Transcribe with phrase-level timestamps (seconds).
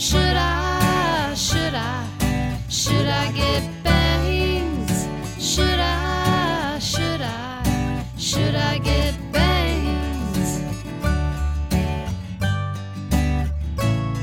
[0.00, 5.06] Should I, should I, should I get bangs?
[5.38, 10.62] Should I, should I, should I get bangs?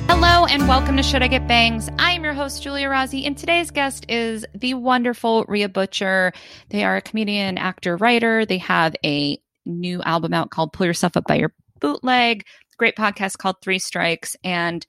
[0.07, 1.91] Hello and welcome to Should I Get Bangs?
[1.99, 6.33] I am your host, Giulia Rozzi, and today's guest is the wonderful Rhea Butcher.
[6.69, 8.47] They are a comedian, actor, writer.
[8.47, 12.45] They have a new album out called Pull Yourself Up by Your Bootleg,
[12.79, 14.83] great podcast called Three Strikes, and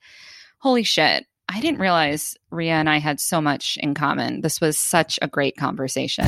[0.59, 4.41] holy shit, I didn't realize Rhea and I had so much in common.
[4.41, 6.25] This was such a great conversation.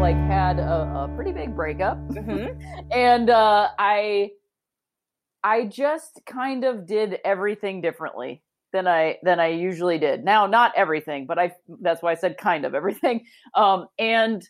[0.00, 1.98] like had a, a pretty big breakup.
[2.90, 4.30] And uh i
[5.44, 8.42] i just kind of did everything differently
[8.72, 10.24] than i than i usually did.
[10.24, 13.26] Now not everything but i that's why i said kind of everything.
[13.54, 14.42] Um and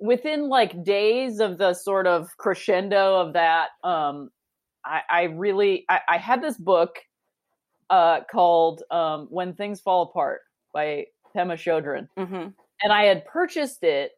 [0.00, 4.30] within like days of the sort of crescendo of that um
[4.86, 6.96] i i really i, I had this book
[7.90, 10.40] uh called um when things fall apart
[10.72, 12.48] by pema chodron Mm-hmm.
[12.82, 14.12] and I had purchased it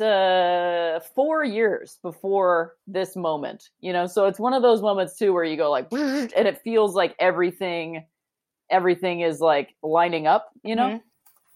[0.00, 3.68] uh, four years before this moment.
[3.80, 6.60] You know, so it's one of those moments too where you go like, and it
[6.62, 8.04] feels like everything,
[8.70, 10.48] everything is like lining up.
[10.62, 11.00] You know,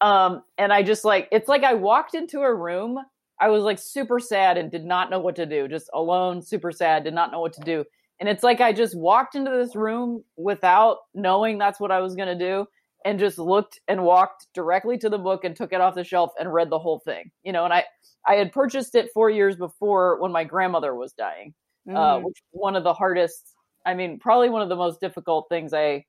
[0.00, 2.98] um, and I just like it's like I walked into a room.
[3.40, 6.72] I was like super sad and did not know what to do, just alone, super
[6.72, 7.84] sad, did not know what to do.
[8.20, 12.14] And it's like I just walked into this room without knowing that's what I was
[12.14, 12.66] going to do
[13.04, 16.30] and just looked and walked directly to the book and took it off the shelf
[16.38, 17.30] and read the whole thing.
[17.42, 17.84] You know, and I
[18.26, 21.54] I had purchased it 4 years before when my grandmother was dying.
[21.94, 22.22] Uh Mm.
[22.22, 23.54] which was one of the hardest,
[23.86, 26.04] I mean, probably one of the most difficult things I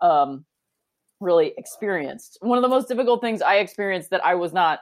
[0.00, 0.44] um
[1.20, 2.38] really experienced.
[2.42, 4.80] One of the most difficult things I experienced that I was not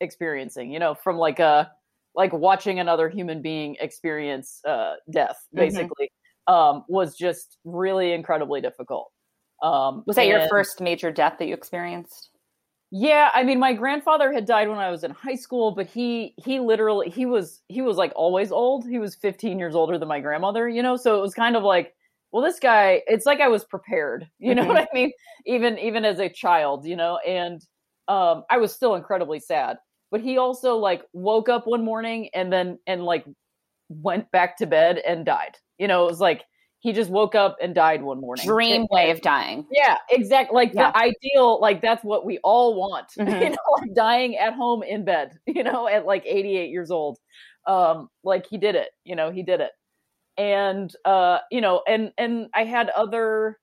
[0.00, 1.70] experiencing, you know, from like a
[2.14, 5.88] like watching another human being experience uh death Mhm.
[5.88, 6.10] basically
[6.46, 9.10] um was just really incredibly difficult.
[9.62, 12.30] Um Was that your first major death that you experienced?
[12.90, 16.34] yeah, I mean, my grandfather had died when I was in high school, but he
[16.36, 18.86] he literally he was he was like always old.
[18.88, 20.96] He was 15 years older than my grandmother, you know.
[20.96, 21.94] So it was kind of like,
[22.30, 23.02] well, this guy.
[23.08, 24.68] It's like I was prepared, you know Mhm.
[24.68, 25.12] what I mean?
[25.46, 27.60] Even even as a child, you know, and
[28.08, 29.78] um, I was still incredibly sad.
[30.14, 33.24] But he also like woke up one morning and then and like
[33.88, 35.56] went back to bed and died.
[35.76, 36.44] You know, it was like
[36.78, 38.46] he just woke up and died one morning.
[38.46, 39.66] Dream way of dying.
[39.72, 40.54] yeah, exactly.
[40.54, 40.92] Like Yeah.
[40.92, 43.08] the ideal, like that's what we all want.
[43.18, 43.26] Mhm.
[43.42, 47.18] You know, like dying at home in bed, you know, at like 88 years old.
[47.66, 49.72] Um, like he did it, you know, he did it.
[50.38, 53.58] And uh, you know, and and I had other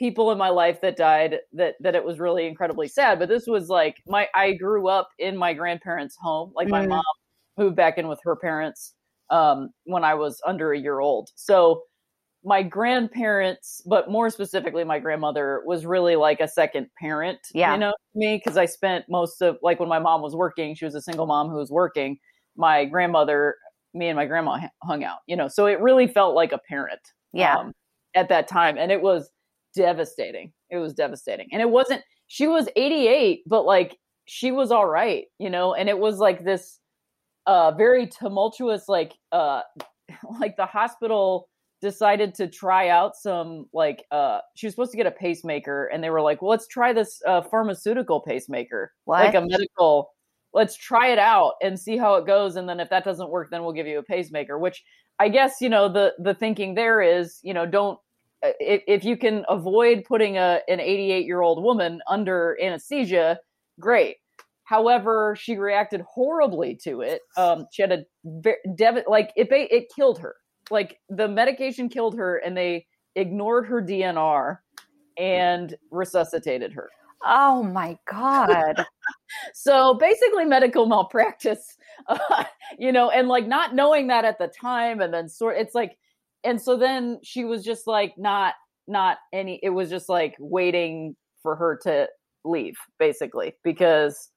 [0.00, 3.18] people in my life that died that that it was really incredibly sad.
[3.20, 6.52] But this was like my I grew up in my grandparents' home.
[6.56, 6.88] Like my Mm.
[6.88, 7.04] mom
[7.58, 8.94] moved back in with her parents
[9.28, 11.28] um when I was under a year old.
[11.36, 11.82] So
[12.42, 17.74] my grandparents, but more specifically my grandmother, was really like a second parent, Yeah.
[17.74, 20.86] you know, me because I spent most of like when my mom was working, she
[20.86, 22.18] was a single mom who was working.
[22.56, 23.56] My grandmother,
[23.92, 26.58] me and my grandma h- hung out, you know, so it really felt like a
[26.68, 27.00] parent,
[27.34, 27.56] Yeah.
[27.56, 27.72] um,
[28.14, 29.30] at that time, and it was
[29.74, 30.52] devastating.
[30.70, 32.02] It was devastating, and it wasn't.
[32.28, 36.44] She was 88, but like she was all right, you know, and it was like
[36.44, 36.78] this
[37.46, 39.62] uh very tumultuous like uh
[40.40, 41.48] like the hospital
[41.80, 46.04] decided to try out some like uh she was supposed to get a pacemaker and
[46.04, 49.24] they were like well let's try this uh pharmaceutical pacemaker What?
[49.24, 50.10] like a medical
[50.52, 53.50] let's try it out and see how it goes and then if that doesn't work
[53.50, 54.84] then we'll give you a pacemaker which
[55.18, 57.98] i guess you know the the thinking there is you know don't
[58.42, 63.38] if, if you can avoid putting a an 88 year old woman under anesthesia
[63.78, 64.16] great.
[64.64, 67.22] However she reacted horribly to it.
[67.36, 70.36] Um she had a very dev- like it it killed her.
[70.70, 72.86] Like the medication killed her and they
[73.16, 74.58] ignored her dnr
[75.18, 76.88] and resuscitated her.
[77.24, 78.86] Oh my god.
[79.54, 81.76] so basically medical malpractice
[82.08, 82.44] uh,
[82.78, 85.98] you know and like not knowing that at the time and then sort it's like
[86.44, 88.54] and so then she was just like not
[88.88, 92.08] not any it was just like waiting for her to
[92.44, 94.30] leave basically because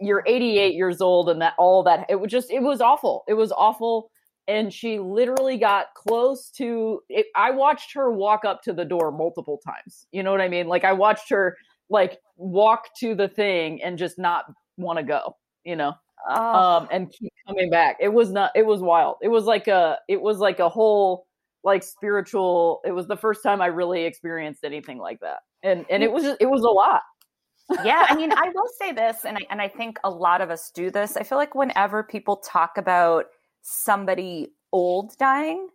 [0.00, 3.24] you're 88 years old and that all that it was just it was awful.
[3.28, 4.10] It was awful.
[4.46, 9.12] And she literally got close to it, i watched her walk up to the door
[9.12, 10.06] multiple times.
[10.10, 10.66] You know what i mean?
[10.68, 11.56] Like i watched her
[11.90, 14.44] like walk to the thing and just not
[14.76, 15.34] want to go
[15.64, 15.92] you know
[16.28, 16.34] Oh.
[16.34, 17.96] um and keep coming back.
[18.00, 19.16] It was not it was wild.
[19.22, 21.26] It was like a it was like a whole
[21.64, 26.02] like spiritual it was the first time i really experienced anything like that and and
[26.02, 27.02] it was just, it was a lot
[27.84, 30.50] yeah, I mean, I will say this, and I, and I think a lot of
[30.50, 31.16] us do this.
[31.16, 33.26] I feel like whenever people talk about
[33.62, 35.68] somebody old dying,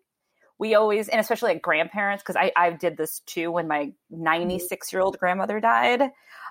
[0.60, 4.94] we always, and especially like grandparents, because I, I did this too when my 96
[4.94, 6.02] year old grandmother died.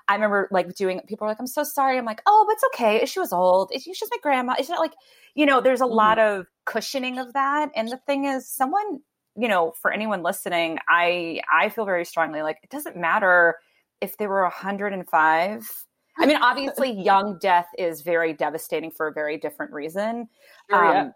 [0.07, 1.97] I remember like doing, people were like, I'm so sorry.
[1.97, 3.05] I'm like, oh, but it's okay.
[3.05, 3.71] She was old.
[3.73, 4.55] she's just my grandma.
[4.59, 4.93] It's not like,
[5.33, 5.95] you know, there's a Mhm.
[5.95, 7.69] lot of cushioning of that.
[7.75, 9.01] And the thing is, someone,
[9.35, 13.55] you know, for anyone listening, I, I feel very strongly like it doesn't matter
[14.01, 15.85] if they were 105.
[16.19, 20.27] I mean, obviously, young death is very devastating for a very different reason.
[20.69, 21.01] Sure, yeah.
[21.01, 21.13] Um,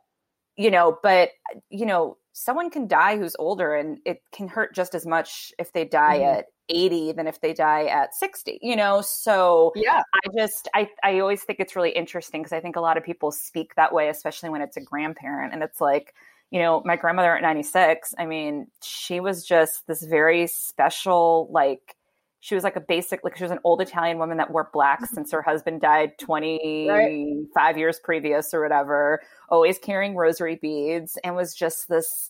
[0.56, 1.30] you know, but
[1.69, 5.72] you know, someone can die who's older, and it can hurt just as much if
[5.74, 6.38] they die Mhm.
[6.40, 8.60] at 80 than if they die at 60.
[8.62, 10.02] You know, so yeah.
[10.16, 13.04] I just I I always think it's really interesting because I think a lot of
[13.04, 16.16] people speak that way, especially when it's a grandparent, and it's like.
[16.52, 21.96] You know, my grandmother at 96, I mean, she was just this very special, like,
[22.40, 25.04] she was like a basic like she was an old italian woman that wore black
[25.06, 31.54] since her husband died 25 years previous or whatever always carrying rosary beads and was
[31.54, 32.30] just this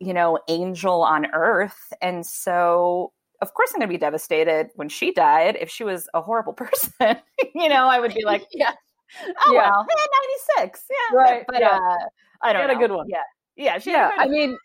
[0.00, 4.88] you know angel on earth and so of course i'm going to be devastated when
[4.88, 7.16] she died if she was a horrible person
[7.54, 8.72] you know i would be like yeah.
[9.46, 9.70] oh Yeah.
[9.70, 10.06] well eh,
[10.56, 11.78] 96 yeah Right, but yeah.
[11.78, 11.96] uh
[12.42, 13.06] i don't had a good one.
[13.08, 13.18] yeah
[13.56, 14.56] yeah she had a yeah i mean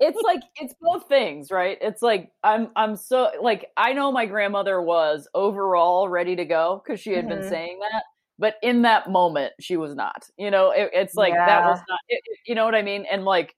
[0.00, 1.78] it's like it's both things right?
[1.80, 6.82] It's like i'm i'm so like i know my grandmother was overall ready to go
[6.84, 7.48] because she had been Mhm.
[7.48, 8.02] saying that
[8.38, 10.70] but in that moment she was not you know?
[10.70, 13.06] It, it's like that was not it, it- you know what i mean?
[13.10, 13.54] And like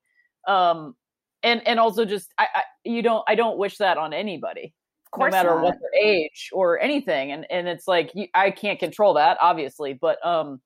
[0.49, 0.95] um
[1.43, 4.75] and and also just I, I you don't i don't wish that on anybody
[5.17, 5.63] no matter not.
[5.65, 9.93] what their age or anything and and it's like you, i can't control that obviously
[9.95, 10.61] but um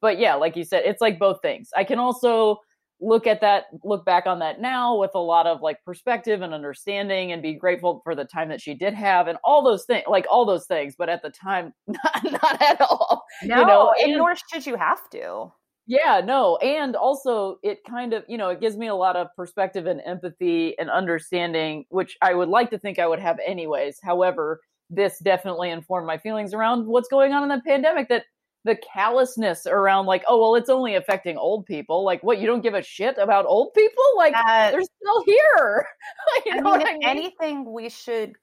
[0.00, 1.70] but yeah like you said it's like both things.
[1.76, 2.58] I can also
[3.00, 6.52] look at that look back on that now with a lot of like perspective and
[6.52, 10.04] understanding and be grateful for the time that she did have and all those things
[10.06, 14.10] like all those things but at the time not, not at all no know, and
[14.10, 15.50] and- nor should you have to
[15.86, 16.56] yeah, no.
[16.58, 20.00] And also, it kind of, you know, it gives me a lot of perspective and
[20.06, 23.98] empathy and understanding, which I would like to think I would have anyways.
[24.00, 28.24] However, this definitely informed my feelings around what's going on in the pandemic that
[28.64, 32.04] the callousness around, like, oh, well, it's only affecting old people.
[32.04, 34.04] Like, what, you don't give a shit about old people?
[34.16, 35.86] Like, That- they're still here.
[36.46, 37.02] you I know mean, what I mean?
[37.04, 38.34] anything, we should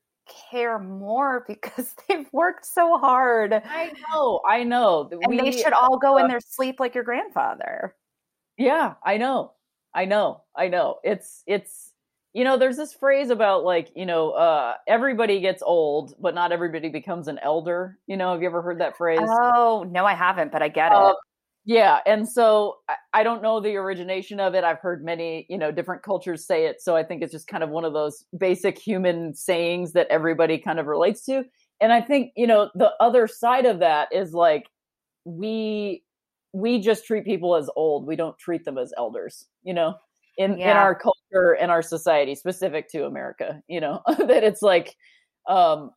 [0.51, 3.53] care more because they've worked so hard.
[3.53, 5.09] I know, I know.
[5.21, 7.95] And they should all go uh, in their sleep like your grandfather.
[8.57, 9.53] Yeah, I know.
[9.93, 10.43] I know.
[10.55, 10.97] I know.
[11.03, 11.86] It's it's
[12.37, 16.51] you know, there's this phrase about like, you know, uh everybody gets old, but not
[16.51, 17.97] everybody becomes an elder.
[18.05, 19.21] You know, have you ever heard that phrase?
[19.23, 21.15] Oh, no, I haven't, but I get Uh, it.
[21.65, 24.63] yeah, and so I, I don't know the origination of it.
[24.63, 27.63] I've heard many, you know, different cultures say it, so I think it's just kind
[27.63, 31.43] of one of those basic human sayings that everybody kind of relates to.
[31.81, 34.67] And I think, you know, the other side of that is like
[35.25, 36.03] we
[36.53, 38.05] we just treat people as old.
[38.05, 39.95] We don't treat them as elders, you know,
[40.37, 44.95] in in our culture and our society specific to America, you know, that it's like
[45.49, 45.91] um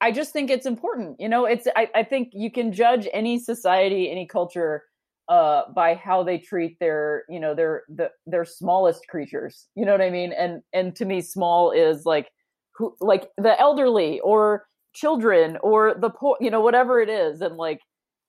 [0.00, 1.16] I just think it's important.
[1.18, 4.84] You know, it's I, I think you can judge any society, any culture
[5.28, 9.68] uh by how they treat their, you know, their the their smallest creatures.
[9.74, 10.32] You know what I mean?
[10.32, 12.30] And and to me small is like
[12.76, 17.56] who like the elderly or children or the poor, you know, whatever it is and
[17.56, 17.80] like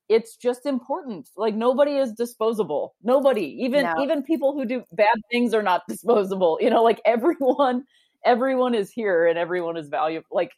[0.10, 1.30] it's just important.
[1.36, 2.96] Like nobody is disposable.
[3.04, 3.94] Nobody, even No.
[3.96, 6.58] even people who do bad things are not disposable.
[6.62, 7.86] You know, like everyone
[8.26, 10.28] everyone is here and everyone is valuable.
[10.32, 10.52] Like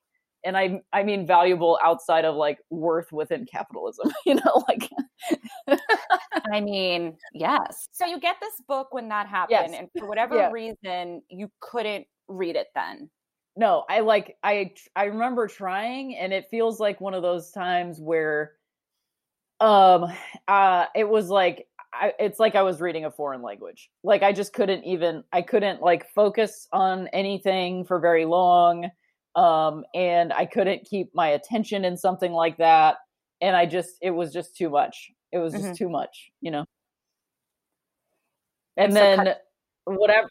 [0.46, 4.12] and I I mean valuable outside of like worth within capitalism.
[4.26, 4.90] You know, like
[6.52, 7.90] I mean, yes.
[7.92, 9.76] So you get this book when that happened, Yes.
[9.76, 10.50] and for whatever Yeah.
[10.52, 13.10] reason, you couldn't read it then.
[13.56, 18.00] no, I like I I remember trying and it feels like one of those times
[18.00, 18.54] where
[19.62, 20.06] um
[20.48, 23.90] uh it was like I, it's like I was reading a foreign language.
[24.04, 28.90] Like I just couldn't even I couldn't like focus on anything for very long.
[29.36, 32.98] Um and I couldn't keep my attention in something like that
[33.42, 35.12] and I just it was just too much.
[35.32, 35.78] It was just Mhm.
[35.78, 36.66] too much, you know.
[38.78, 39.42] And And so then cut-
[39.86, 40.30] whatever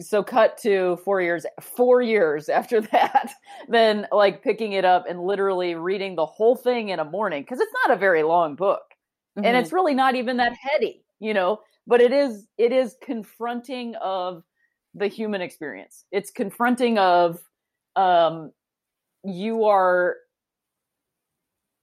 [0.00, 3.32] so cut to 4 years 4 years after that
[3.68, 7.60] then like picking it up and literally reading the whole thing in a morning cuz
[7.60, 8.82] it's not a very long book
[9.42, 9.60] and Mhm.
[9.60, 14.42] it's really not even that heady you know but it is it is confronting of
[14.94, 17.40] the human experience it's confronting of
[17.94, 18.52] um
[19.24, 20.16] you are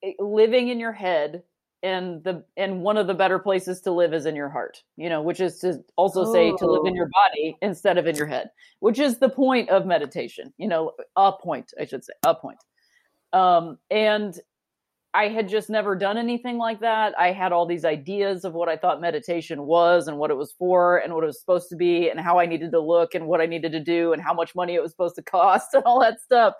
[0.03, 1.43] eh, living in your head
[1.83, 5.09] and the and one of the better places to live is in your heart you
[5.09, 6.95] know which is to also say to live in Oh.
[6.95, 8.49] your body instead of in your head
[8.79, 12.59] which is the point of meditation you know a point i should say a point
[13.33, 14.39] um and
[15.15, 17.13] I had just never done anything like that.
[17.19, 20.53] I had all these ideas of what I thought meditation was and what it was
[20.57, 23.27] for and what it was supposed to be and how I needed to look and
[23.27, 25.83] what I needed to do and how much money it was supposed to cost and
[25.83, 26.55] all that stuff.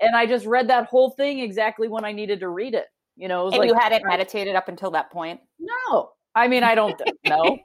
[0.00, 2.86] And I just read that whole thing exactly when I needed to read it.
[3.16, 5.40] You know, And like you hadn't meditated up until that point?
[5.58, 6.10] no.
[6.34, 7.58] I mean, I don't know.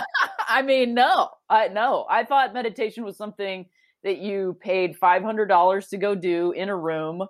[0.48, 1.30] I mean, no.
[1.48, 2.06] I no.
[2.08, 3.66] I thought meditation was something
[4.02, 7.26] that you paid $500 to go do in a room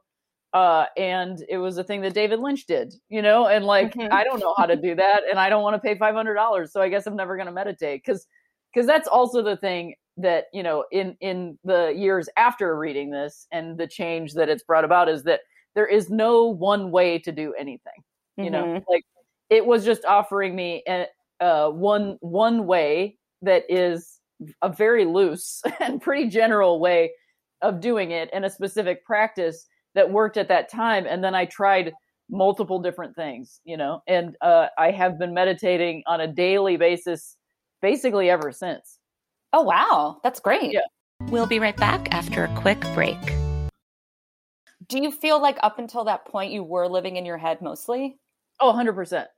[0.55, 4.09] uh and it was a thing that David Lynch did, you know, and like Mhm.
[4.11, 6.81] I don't know how to do that and I don't want to pay $500, so
[6.83, 8.27] I guess I'm never going to meditate cuz
[8.75, 13.47] cuz that's also the thing that, you know, in in the years after reading this
[13.53, 15.41] and the change that it's brought about is that
[15.75, 18.03] there is no one way to do anything
[18.37, 18.85] you know Mhm.
[18.89, 19.05] like
[19.51, 21.07] it was just offering me a,
[21.41, 24.21] uh, one one way that is
[24.63, 27.13] a very loose and pretty general way
[27.63, 31.45] of doing it in a specific practice that worked at that time and then i
[31.45, 31.93] tried
[32.31, 37.37] multiple different things you know and uh, i have been meditating on a daily basis
[37.83, 38.99] basically ever since
[39.57, 40.19] Oh, wow.
[40.25, 40.73] That's great.
[40.73, 40.81] Yeah.
[41.29, 43.17] We'll be right back after a quick break.
[44.89, 48.19] Do you feel like up until that point you were living in your head mostly?
[48.61, 49.29] Oh, 100%.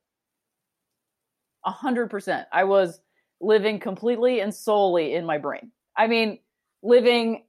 [1.63, 2.47] 100%.
[2.53, 3.01] I was
[3.41, 5.71] living completely and solely in my brain.
[5.97, 6.39] I mean,
[6.83, 7.45] living,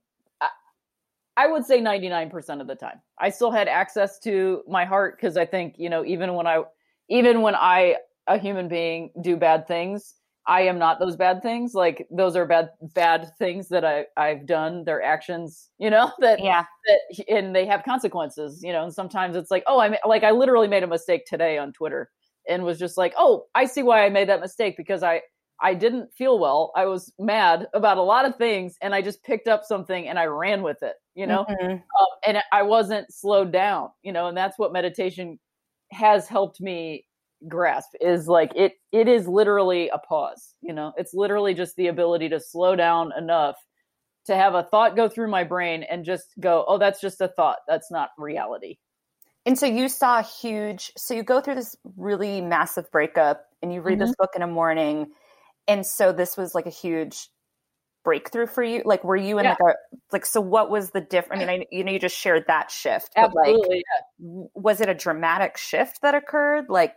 [1.36, 3.02] I- would say 99% of the time.
[3.20, 6.64] I still had access to my heart because I think, you know, even when I,
[7.10, 10.16] even when I, a human being, do bad things,
[10.48, 11.74] I am not those bad things.
[11.74, 14.84] Like those are bad, bad things that I, I've done.
[14.86, 16.64] They're actions, you know, that Yeah.
[16.88, 20.32] that and they have consequences you know and sometimes it's like oh i like i
[20.32, 22.10] literally made a mistake today on twitter
[22.48, 25.22] and was just like oh i see why i made that mistake because i
[25.62, 29.24] i didn't feel well i was mad about a lot of things and i just
[29.24, 31.74] picked up something and i ran with it you know Mhm.
[31.74, 35.40] um, and i wasn't slowed down you know and that's what meditation
[35.92, 37.06] has helped me
[37.48, 41.88] grasp is like it it is literally a pause you know it's literally just the
[41.88, 43.56] ability to slow down enough
[44.26, 47.28] to have a thought go through my brain and just go oh that's just a
[47.28, 48.78] thought that's not reality
[49.46, 53.74] And so you saw a huge, so you go through this really massive breakup and
[53.74, 54.24] you read this mm-hmm.
[54.24, 55.14] book in a morning.
[55.70, 57.30] And so this was like a huge
[58.04, 58.82] breakthrough for you.
[58.84, 59.52] Like, were you in Yeah.
[59.52, 61.44] like a, like, so what was the difference?
[61.44, 64.46] I mean, I, you know, you just shared that shift, but like, absolutely yeah.
[64.54, 66.66] was it a dramatic shift that occurred?
[66.68, 66.96] Like,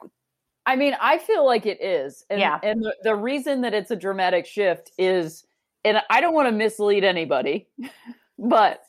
[0.67, 2.59] i mean i feel like it is and, Yeah.
[2.62, 5.45] and the, the reason that it's a dramatic shift is
[5.85, 7.69] and i don't want to mislead anybody
[8.38, 8.83] but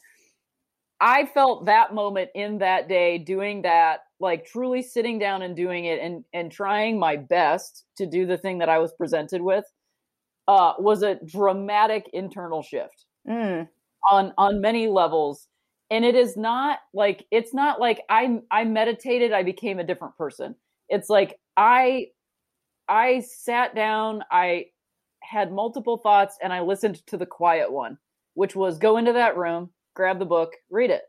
[1.00, 5.86] i felt that moment in that day doing that like truly sitting down and doing
[5.86, 9.66] it and and trying my best to do the thing that i was presented with
[10.48, 13.68] uh was a dramatic internal shift mm,
[14.10, 15.48] on on many levels.
[15.92, 20.18] And it is not like it's not like i i meditated i became a different
[20.18, 20.56] person
[20.92, 22.06] it's like i
[22.88, 24.66] i sat down i
[25.24, 27.98] had multiple thoughts and i listened to the quiet one
[28.36, 31.04] which was go into that room grab the book read it.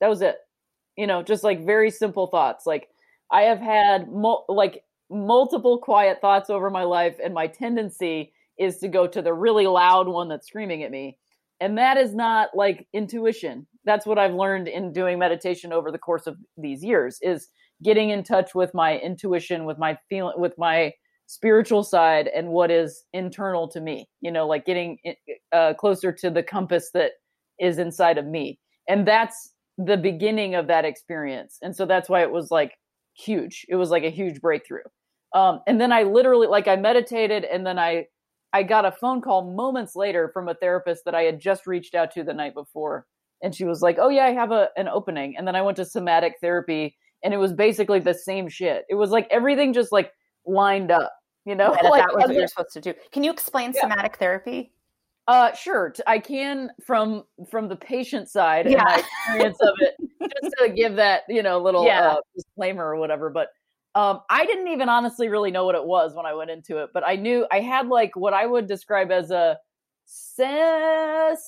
[0.00, 0.36] That was it.
[0.96, 2.66] You know just like very simple thoughts.
[2.66, 2.88] Like
[3.30, 8.78] i have had mul- like multiple quiet thoughts over my life and my tendency is
[8.78, 11.18] to go to the really loud one that's screaming at me.
[11.60, 13.66] And that is not like intuition.
[13.84, 17.48] That's what i've learned in doing meditation over the course of these years is
[17.82, 20.92] getting in touch with my intuition with my feeling with my
[21.26, 24.98] spiritual side and what is internal to me you know like getting
[25.52, 27.12] uh, closer to the compass that
[27.60, 28.58] is inside of me.
[28.88, 31.58] And that's the beginning of that experience.
[31.62, 32.72] And so that's why it was like
[33.16, 33.64] huge.
[33.68, 34.82] It was like a huge breakthrough.
[35.32, 38.06] Um, and then i literally like i meditated and then i
[38.52, 41.94] i got a phone call moments later from a therapist that i had just reached
[41.94, 43.06] out to the night before.
[43.40, 45.36] And she was like oh yeah i have a, an opening.
[45.36, 48.94] And then i went to somatic therapy and it was basically the same shit it
[48.94, 50.12] was like everything just like
[50.46, 51.12] lined up
[51.44, 52.94] you know and like, that was what you're supposed to do.
[53.12, 53.82] Can you explain Yeah.
[53.82, 54.72] somatic therapy?
[55.28, 58.84] uh sure I can from from the patient side and Yeah.
[58.84, 59.94] my experience of it
[60.42, 62.12] just to give that you know little Yeah.
[62.12, 63.48] uh, disclaimer or whatever but
[63.94, 66.90] um i didn't even honestly really know what it was when i went into it
[66.94, 69.58] but i knew i had like what i would describe as a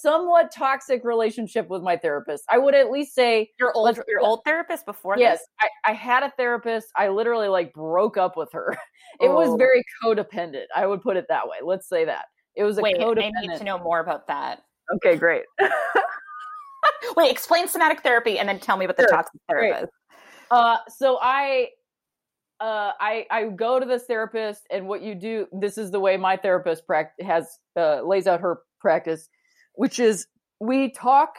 [0.01, 4.41] somewhat toxic relationship with my therapist i would at least say Your old, your old
[4.45, 5.49] therapist before yes this?
[5.61, 8.77] I, I had a therapist i literally like broke up with her
[9.21, 9.35] it Oh.
[9.35, 12.83] was very codependent i would put it that way let's say that it was a
[12.83, 14.61] Wait, codependent I need to know more about that.
[14.95, 15.45] okay great
[17.17, 19.93] Wait, explain somatic therapy and then tell me about the Sure, toxic therapist.
[20.51, 21.69] Uh, so I,
[22.63, 25.47] uh, I, I go to this therapist, and what you do.
[25.53, 29.29] This is the way my therapist prac- has uh, lays out her practice,
[29.75, 30.27] which is
[30.61, 31.31] we talk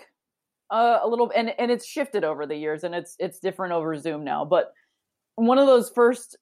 [0.69, 3.97] uh, a little, and and it's shifted over the years, and it's it's different over
[3.97, 4.43] Zoom now.
[4.43, 4.73] But
[5.35, 6.37] one of those first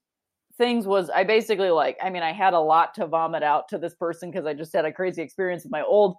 [0.58, 3.78] things was I basically like, I mean, I had a lot to vomit out to
[3.78, 6.16] this person because I just had a crazy experience with my old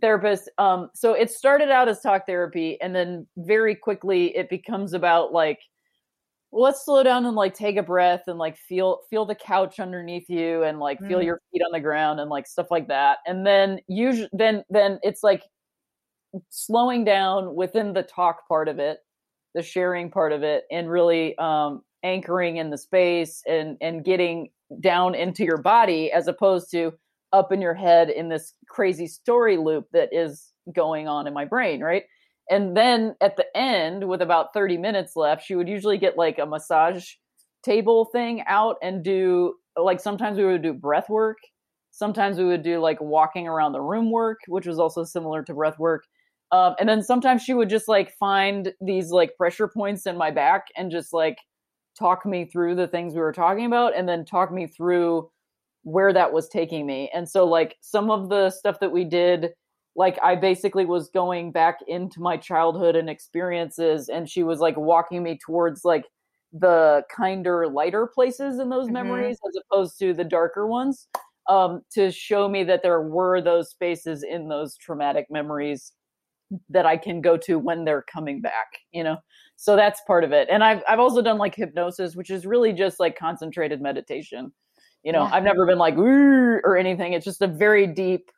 [0.00, 0.50] therapist.
[0.58, 5.32] Um, so it started out as talk therapy, and then very quickly it becomes about
[5.32, 5.58] like,
[6.52, 10.28] let's slow down and like take a breath and like feel feel the couch underneath
[10.28, 11.24] you and like feel Mm.
[11.24, 13.18] your feet on the ground and like stuff like that.
[13.26, 15.42] And then usually then then it's like
[16.50, 18.98] slowing down within the talk part of it,
[19.54, 24.50] the sharing part of it, and really um, anchoring in the space and and getting
[24.80, 26.92] down into your body as opposed to
[27.32, 31.44] up in your head in this crazy story loop that is going on in my
[31.44, 32.04] brain, right?
[32.52, 36.38] And then at the end, with about 30 minutes left, she would usually get like
[36.38, 37.02] a massage
[37.64, 41.38] table thing out and do like sometimes we would do breath work.
[41.92, 45.54] Sometimes we would do like walking around the room work, which was also similar to
[45.54, 46.04] breath work.
[46.50, 50.30] Um, and then sometimes she would just like find these like pressure points in my
[50.30, 51.38] back and just like
[51.98, 55.30] talk me through the things we were talking about and then talk me through
[55.84, 57.10] where that was taking me.
[57.14, 59.52] And so like some of the stuff that we did
[59.96, 64.76] like I basically was going back into my childhood and experiences and she was like
[64.76, 66.06] walking me towards like
[66.52, 68.92] the kinder lighter places in those Mhm.
[68.92, 71.08] memories as opposed to the darker ones
[71.48, 75.92] um to show me that there were those spaces in those traumatic memories
[76.68, 79.16] that I can go to when they're coming back, you know.
[79.56, 80.48] So that's part of it.
[80.50, 84.52] And I've I've also done like hypnosis, which is really just like concentrated meditation.
[85.02, 85.32] You know, Yeah.
[85.32, 87.12] I've never been like or anything.
[87.14, 88.30] It's just a very deep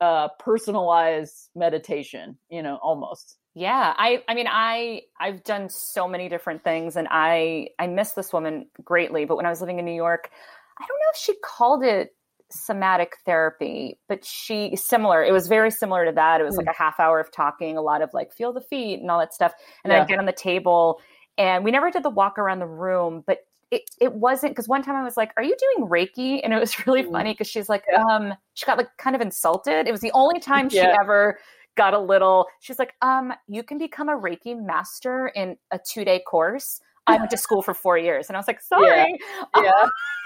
[0.00, 3.36] uh personalized meditation, you know, almost.
[3.54, 8.12] Yeah, I I mean I I've done so many different things and I I miss
[8.12, 10.30] this woman greatly, but when I was living in New York,
[10.78, 12.10] I don't know if she called it
[12.52, 15.22] somatic therapy, but she similar.
[15.22, 16.40] It was very similar to that.
[16.40, 19.00] It was like a half hour of talking, a lot of like feel the feet
[19.00, 19.52] and all that stuff.
[19.84, 21.00] And then I'd get on the table
[21.38, 23.38] and we never did the walk around the room, but
[23.70, 26.40] it, it wasn't because one time I was like, Are you doing Reiki?
[26.42, 27.12] And it was really Mm.
[27.12, 28.02] funny because she's like, Yeah.
[28.02, 29.86] um, she got like kind of insulted.
[29.86, 31.38] It was the only time she ever
[31.76, 36.04] got a little she's like um you can become a reiki master in a two
[36.04, 39.16] day course i went to school for four years and i was like sorry
[39.56, 39.70] Yeah.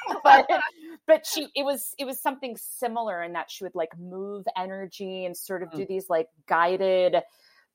[0.24, 0.46] but
[1.06, 5.26] but she it was it was something similar in that she would like move energy
[5.26, 7.16] and sort of do these like guided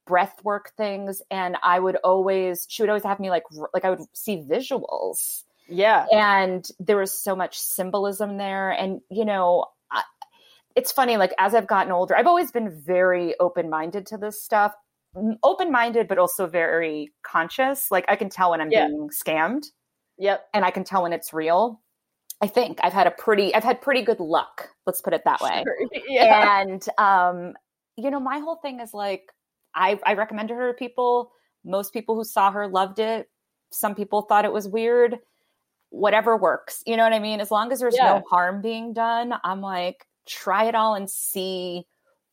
[0.06, 3.90] breath work things and i would always she would always have me like like i
[3.92, 6.06] would see visuals Yeah.
[6.12, 10.04] and there was so much symbolism there and you know I,
[10.76, 14.74] it's funny like as i've gotten older i've always been very open-minded to this stuff
[15.44, 18.88] open-minded but also very conscious like i can tell when i'm Yeah.
[18.88, 19.64] being scammed
[20.18, 20.46] Yep.
[20.54, 21.82] and i can tell when it's real
[22.42, 25.42] i think i've had a pretty i've had pretty good luck let's put it that
[25.42, 26.02] way Sure.
[26.08, 26.62] Yeah.
[26.62, 27.54] and um
[27.96, 29.24] you know my whole thing is like
[29.76, 31.32] i i recommended her to people
[31.66, 33.28] most people who saw her loved it
[33.72, 35.18] some people thought it was weird
[35.90, 38.06] whatever works you know what i mean as long as there's Yeah.
[38.06, 41.86] no harm being done i'm like try it all and see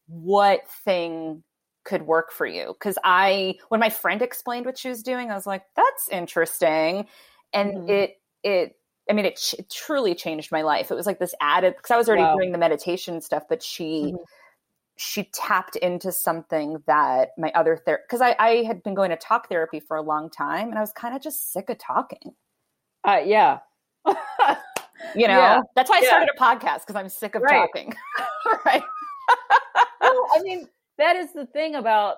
[0.09, 1.43] what thing
[1.85, 5.35] could work for you because i when my friend explained what she was doing i
[5.35, 7.07] was like that's interesting
[7.53, 7.91] and Mhm.
[7.91, 8.11] it
[8.43, 8.77] it
[9.09, 11.91] i mean it, ch- it truly changed my life it was like this added because
[11.93, 12.37] i was already Wow.
[12.37, 14.25] doing the meditation stuff but she Mhm.
[14.97, 19.17] she tapped into something that my other therapy because I, I had been going to
[19.17, 22.35] talk therapy for a long time and i was kind of just sick of talking
[23.07, 23.59] Uh, yeah.
[25.15, 25.61] you know Yeah.
[25.75, 26.09] that's why i Yeah.
[26.09, 27.59] started a podcast because i'm sick of Right.
[27.59, 27.95] talking
[28.65, 28.83] right
[30.01, 32.17] well, I mean, that is the thing about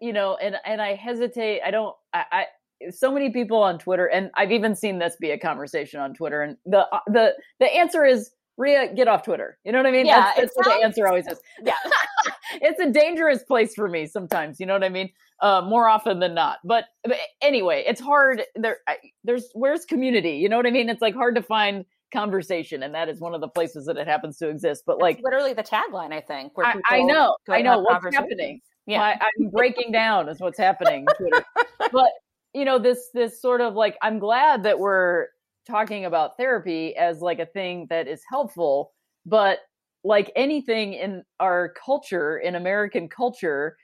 [0.00, 1.60] you know, and and I hesitate.
[1.64, 1.94] I don't.
[2.12, 6.00] I, I so many people on Twitter, and I've even seen this be a conversation
[6.00, 6.42] on Twitter.
[6.42, 9.56] And the uh, the the answer is Rhea, get off Twitter.
[9.64, 10.04] You know what I mean?
[10.04, 11.40] Yeah, that's, that's what the answer always is.
[11.62, 11.72] yeah
[12.60, 14.60] it's a dangerous place for me sometimes.
[14.60, 15.10] You know what I mean?
[15.40, 16.58] Uh, more often than not.
[16.64, 18.42] But, but anyway, it's hard.
[18.56, 20.32] There, I, there's where's community?
[20.32, 20.90] You know what I mean?
[20.90, 24.08] It's like hard to find conversation, and that is one of the places that it
[24.08, 24.82] happens to exist.
[24.86, 28.60] But like, literally the tagline i think where I, I know, I know what's happening.
[28.86, 31.06] yeah I, I'm breaking down is what's happening.
[31.92, 32.10] but
[32.54, 35.28] you know, this this sort of like I'm glad that we're
[35.68, 38.92] talking about therapy as like a thing that is helpful,
[39.26, 39.58] but
[40.04, 43.76] like anything in our culture, in American culture,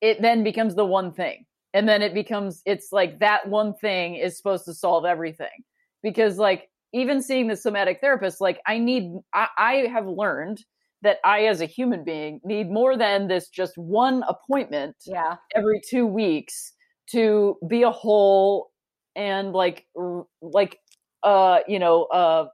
[0.00, 1.46] it then becomes the one thing.
[1.72, 5.64] And then it becomes it's like that one thing is supposed to solve everything.
[6.02, 10.64] Because like even seeing the somatic therapist, like I need I, I have learned
[11.02, 15.80] that I as a human being need more than this just one appointment yeah every
[15.88, 16.72] two weeks
[17.10, 18.70] to be a whole
[19.16, 20.78] and like r- like
[21.22, 22.46] uh you know uh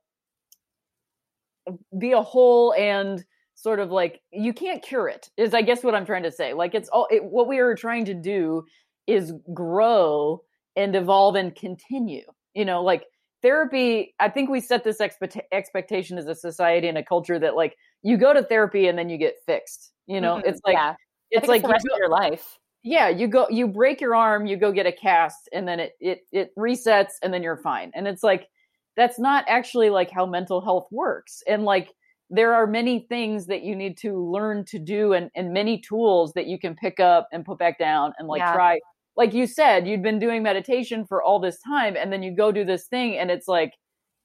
[1.98, 3.24] be a whole and
[3.54, 6.52] sort of like you can't cure it is i guess what i'm trying to say
[6.52, 8.64] like it's all it, what we are trying to do
[9.06, 10.40] is grow
[10.76, 12.22] and evolve and continue
[12.54, 13.04] you know like
[13.42, 17.56] therapy i think we set this expect- expectation as a society and a culture that
[17.56, 20.74] like you go to therapy and then you get fixed you know Mhm, it's like
[20.74, 20.94] yeah.
[21.30, 22.58] It's like the you rest go- of your life.
[22.84, 25.92] yeah you go you break your arm you go get a cast and then it
[25.98, 28.48] it it resets and then you're fine and it's like
[28.96, 31.92] that's not actually like how mental health works and like
[32.28, 36.32] there are many things that you need to learn to do and, and many tools
[36.32, 38.52] that you can pick up and put back down and like Yeah.
[38.52, 38.78] try
[39.16, 42.50] like you said you'd been doing meditation for all this time and then you go
[42.50, 43.74] do this thing and it's like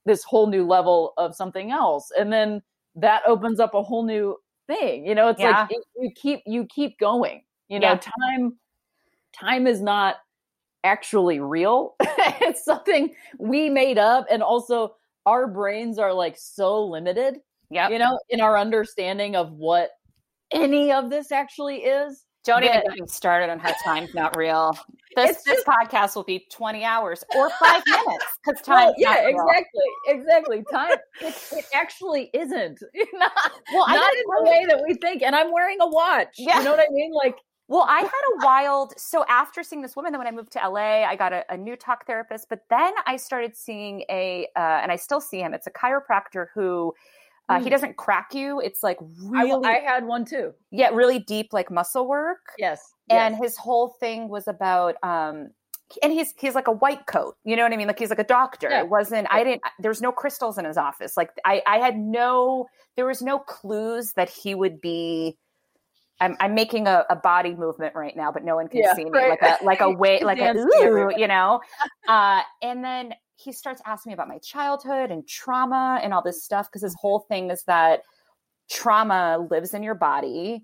[0.06, 2.62] this whole new level of something else and then
[2.96, 4.36] that opens up a whole new
[4.68, 5.68] thing you know it's Yeah.
[5.68, 7.98] like it, you keep you keep going you know Yeah.
[7.98, 8.58] time
[9.34, 10.18] time is not
[10.84, 11.96] actually real
[12.42, 17.38] it's something we made up and also our brains are like so limited
[17.70, 17.92] Yep.
[17.92, 19.92] you know in our understanding of what
[20.52, 24.36] any of this actually is Don't even that- get me started on how time's not
[24.36, 24.78] real.
[25.14, 30.64] This this podcast will be 20 hours or five minutes because well, yeah exactly exactly
[30.72, 32.80] time it, it actually isn't
[33.16, 33.32] not,
[33.74, 36.60] Well, not in the way that we think and i'm wearing a watch Yeah.
[36.60, 37.36] you know what i mean like
[37.72, 38.94] Well, I had a wild.
[38.98, 41.56] So after seeing this woman, then when I moved to LA, I got a, a
[41.58, 42.48] new talk therapist.
[42.50, 45.54] But then I started seeing a, uh, and I still see him.
[45.54, 46.94] It's a chiropractor who.
[47.50, 47.72] Uh, He Mm.
[47.72, 48.60] doesn't crack you.
[48.62, 52.44] It's like I, really, I had one too yeah, really deep, like muscle work.
[52.58, 52.80] yes
[53.10, 53.44] And yes.
[53.44, 55.50] his whole thing was about, um,
[56.04, 57.36] and he's he's like a white coat.
[57.44, 57.88] You know what I mean?
[57.88, 58.70] Like he's like a doctor.
[58.70, 58.82] Yeah.
[58.84, 59.28] It wasn't.
[59.32, 59.64] I didn't.
[59.80, 61.18] There's no crystals in his office.
[61.18, 62.68] Like I, I had no.
[62.96, 65.38] There was no clues that he would be.
[66.20, 69.06] I'm, I'm making a, a body movement right now, but no one can Yeah, see
[69.06, 69.12] me.
[69.12, 69.30] right.
[69.30, 71.62] Like a like a way like a ooh, you know.
[72.08, 76.44] Uh, and then he starts asking me about my childhood and trauma and all this
[76.44, 78.02] stuff because his whole thing is that
[78.70, 80.64] trauma lives in your body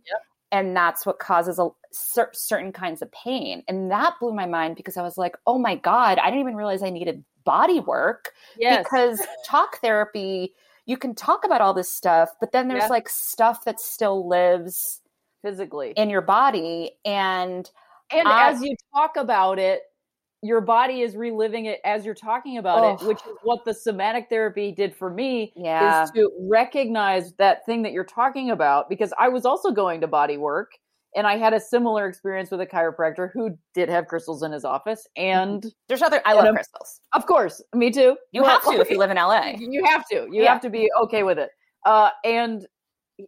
[0.52, 4.76] and that's what causes a cer- certain kinds of pain and that blew my mind
[4.76, 8.32] because i was like oh my god i didn't even realize i needed body work
[8.58, 10.54] yes because talk therapy
[10.86, 15.02] you can talk about all this stuff but then there's like stuff that still lives
[15.42, 15.94] physically.
[15.98, 17.70] in your body and
[18.12, 19.82] and I- as you talk about it
[20.44, 23.02] your body is reliving it as you're talking about Ugh.
[23.02, 26.04] it which is what the somatic therapy did for me yeah.
[26.04, 30.08] is to recognize that thing that you're talking about because i was also going to
[30.08, 30.72] body work
[31.16, 34.64] and i had a similar experience with a chiropractor who did have crystals in his
[34.64, 37.02] office and there's other i love I'm- crystals.
[37.14, 38.16] of course me too.
[38.32, 40.28] You But, have to if you live in la you have to.
[40.32, 40.52] You Yeah.
[40.54, 41.50] have to be okay with it.
[41.86, 42.66] Uh and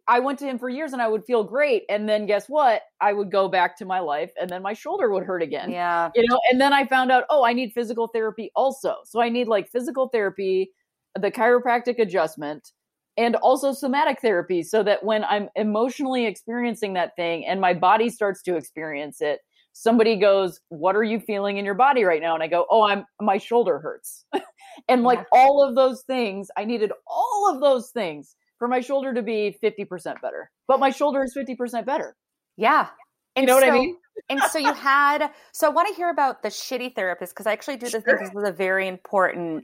[0.07, 1.83] i went to him for years and i would feel great.
[1.89, 2.83] And then guess what?
[3.01, 5.71] I would go back to my life and then my shoulder would hurt again.
[5.71, 6.09] Yeah.
[6.15, 8.95] You know and then i found out oh i need physical therapy also.
[9.05, 10.71] So i need like physical therapy
[11.19, 12.71] the chiropractic adjustment
[13.17, 18.09] and also somatic therapy so that when i'm emotionally experiencing that thing and my body
[18.09, 19.39] starts to experience it
[19.73, 22.33] somebody goes what are you feeling in your body right now?
[22.33, 24.25] And i go oh i'm my shoulder hurts.
[24.87, 29.13] And like all of those things i needed all of those things for my shoulder
[29.13, 32.15] to be 50% better but my shoulder is 50% better
[32.57, 32.87] yeah
[33.35, 33.95] you know what i mean
[34.29, 37.51] and so you had so i want to hear about the shitty therapist because i
[37.53, 39.63] actually do this think this is a very important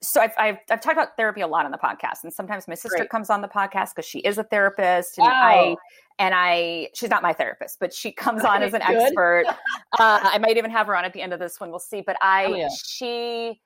[0.00, 2.74] so I've, I've, I've talked about therapy a lot on the podcast and sometimes my
[2.74, 3.10] sister Great.
[3.10, 5.32] comes on the podcast because she is a therapist and Wow.
[5.32, 5.76] i
[6.20, 8.96] and i she's not my therapist but she comes on as an Good.
[8.96, 9.44] expert
[9.98, 12.00] uh, i might even have her on at the end of this one we'll see
[12.04, 12.68] but i Oh, yeah.
[12.84, 13.60] she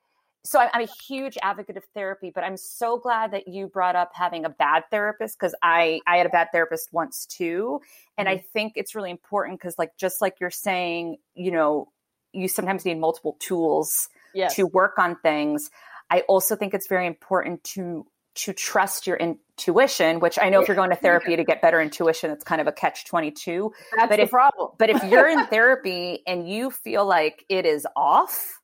[0.44, 3.96] so I'm, I'm a huge advocate of therapy but i'm so glad that you brought
[3.96, 7.80] up having a bad therapist because i i had a bad therapist once too
[8.16, 8.46] and i mm-hmm.
[8.52, 11.88] think it's really important because like just like you're saying you know
[12.32, 14.56] you sometimes need multiple tools yes.
[14.56, 15.70] to work on things.
[16.10, 20.66] I also think it's very important to to trust your intuition which i know if
[20.66, 24.08] you're going to therapy to get better intuition it's kind of a catch 22 that's
[24.08, 24.70] but the if- problem.
[24.78, 28.61] but if you're in therapy and you feel like it is off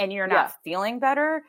[0.00, 0.52] and you're not Yeah.
[0.64, 1.42] feeling better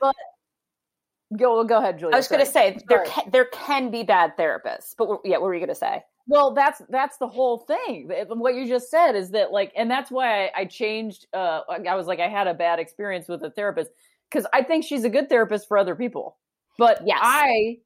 [1.37, 2.73] go go ahead giulia i was going to sorry.
[2.73, 5.75] say there can, there can be bad therapists but yeah what were you going to
[5.75, 8.07] say Well, that's that's the whole thing.
[8.29, 11.25] What you just said is that like, and that's why I, I changed.
[11.33, 13.89] Uh, I was like, I had a bad experience with a therapist
[14.29, 16.37] because I think she's a good therapist for other people,
[16.77, 17.19] but Yes.
[17.21, 17.79] I,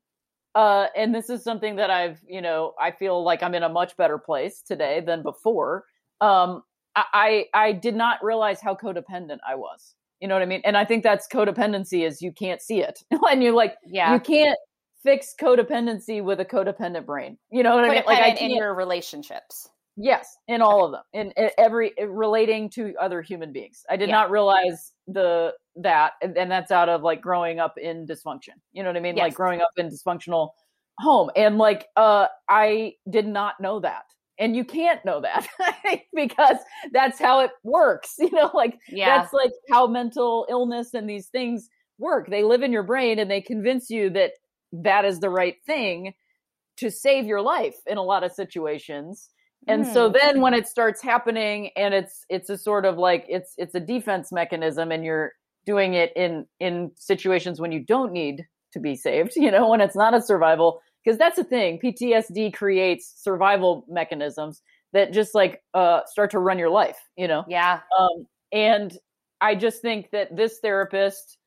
[0.54, 3.70] uh, and this is something that I've, you know, I feel like I'm in a
[3.70, 5.86] much better place today than before.
[6.20, 6.62] Um,
[6.96, 9.95] I, I did not realize how codependent I was.
[10.20, 10.62] You know what I mean?
[10.64, 14.20] And I think that's codependency is you can't see it, and you're like yeah you
[14.20, 14.58] can't
[15.04, 17.38] fix codependency with a codependent brain.
[17.52, 18.04] You know what I mean?
[18.06, 22.70] Like I in your relationships Yes, in all of them, in, in every in relating
[22.72, 23.86] to other human beings.
[23.90, 24.16] I did Yeah.
[24.16, 28.56] not realize the that, and, and that's out of like growing up in dysfunction.
[28.74, 29.16] You know what I mean?
[29.16, 30.50] Like growing up in dysfunctional
[31.00, 34.04] home, and like uh, I did not know that,
[34.40, 35.48] and you can't know that
[36.14, 36.58] because
[36.92, 38.16] that's how it works.
[38.20, 42.30] You know, like yeah that's like how mental illness and these things work.
[42.30, 44.32] They live in your brain and they convince you that
[44.74, 46.14] that is the right thing
[46.78, 49.30] to save your life in a lot of situations.
[49.68, 50.14] And so Mm.
[50.14, 53.80] then when it starts happening and it's it's a sort of like it's it's a
[53.80, 55.32] defense mechanism and you're
[55.66, 59.82] doing it in in situations when you don't need to be saved, you know, when
[59.82, 61.80] it's not a survival because that's the thing.
[61.80, 64.62] PTSD creates survival mechanisms
[64.94, 67.46] that just like uh start to run your life, you know.
[67.48, 67.82] Yeah.
[68.00, 68.98] Um, and
[69.42, 71.38] I just think that this therapist,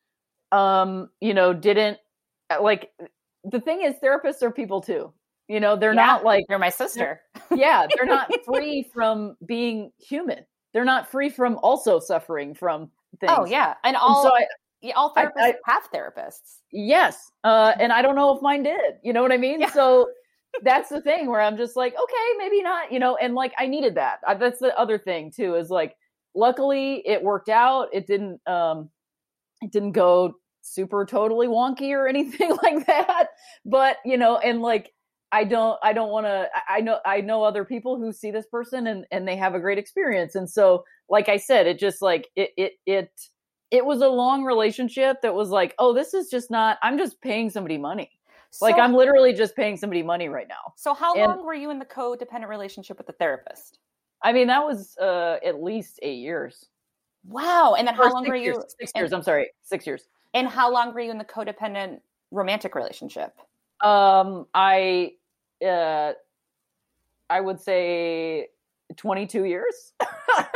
[0.51, 1.97] um, you know, didn't
[2.61, 2.91] like
[3.43, 5.13] the thing is therapists are people too.
[5.47, 6.05] You know, they're Yeah.
[6.05, 7.21] not like You're my sister.
[7.55, 10.45] yeah, they're not free from being human.
[10.73, 13.33] They're not free from also suffering from things.
[13.35, 13.73] Oh yeah.
[13.83, 14.45] And And all so I,
[14.81, 16.57] yeah, all I- therapists I- have therapists.
[16.71, 18.95] yes, uh, and I don't know if mine did.
[19.03, 19.61] You know what I mean?
[19.61, 19.71] Yeah.
[19.71, 20.09] So
[20.63, 22.91] that's the thing where I'm just like, okay, maybe not.
[22.91, 24.19] You know, and like I needed that.
[24.27, 25.55] I, that's the other thing too.
[25.55, 25.95] Is like,
[26.35, 27.89] luckily it worked out.
[27.93, 28.39] It didn't.
[28.47, 28.89] um
[29.61, 33.27] It didn't go super totally wonky or anything like that.
[33.65, 34.91] But you know, and like
[35.31, 38.47] I don't I don't want to I know I know other people who see this
[38.47, 40.33] person and and they have a great experience.
[40.35, 43.11] And so like I said, it just like it it it
[43.71, 47.21] it was a long relationship that was like, "Oh, this is just not I'm just
[47.21, 48.11] paying somebody money."
[48.61, 50.73] Like I'm literally just paying somebody money right now.
[50.75, 53.77] So how and- long were you in the codependent relationship with the therapist?
[54.23, 56.65] I mean, that was uh at least 8 years.
[57.27, 57.75] Wow.
[57.77, 59.51] And then Or how long six were you years, 6 and- years, I'm sorry.
[59.63, 60.07] 6 years.
[60.33, 62.01] and how long were you in the codependent
[62.31, 63.37] romantic relationship?
[63.81, 65.13] Um I
[65.63, 66.13] uh
[67.29, 68.47] I would say
[68.97, 69.93] 22 years.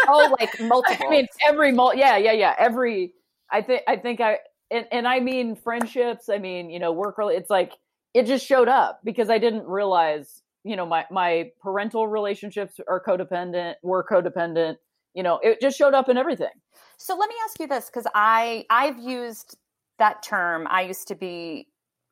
[0.07, 1.07] Oh, like multiple.
[1.07, 2.55] I mean, every mul- yeah, yeah, yeah.
[2.57, 3.13] Every
[3.51, 4.39] I think I think I
[4.71, 6.29] and, and I mean friendships.
[6.29, 7.17] I mean, you know, work.
[7.17, 7.73] rela- It's like
[8.13, 10.41] it just showed up because I didn't realize.
[10.63, 13.75] You know, my my parental relationships are codependent.
[13.83, 14.75] Were codependent.
[15.13, 16.53] You know, it just showed up in everything.
[16.97, 19.57] So let me ask you this because I I've used
[19.99, 20.67] that term.
[20.69, 21.67] I used to be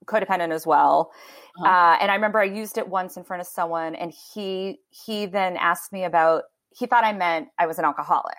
[0.05, 1.11] codependent as well,
[1.55, 1.71] Uh-huh.
[1.71, 5.25] uh, and I remember I used it once in front of someone, and he he
[5.27, 6.45] then asked me about.
[6.71, 8.37] He thought I meant I was an alcoholic,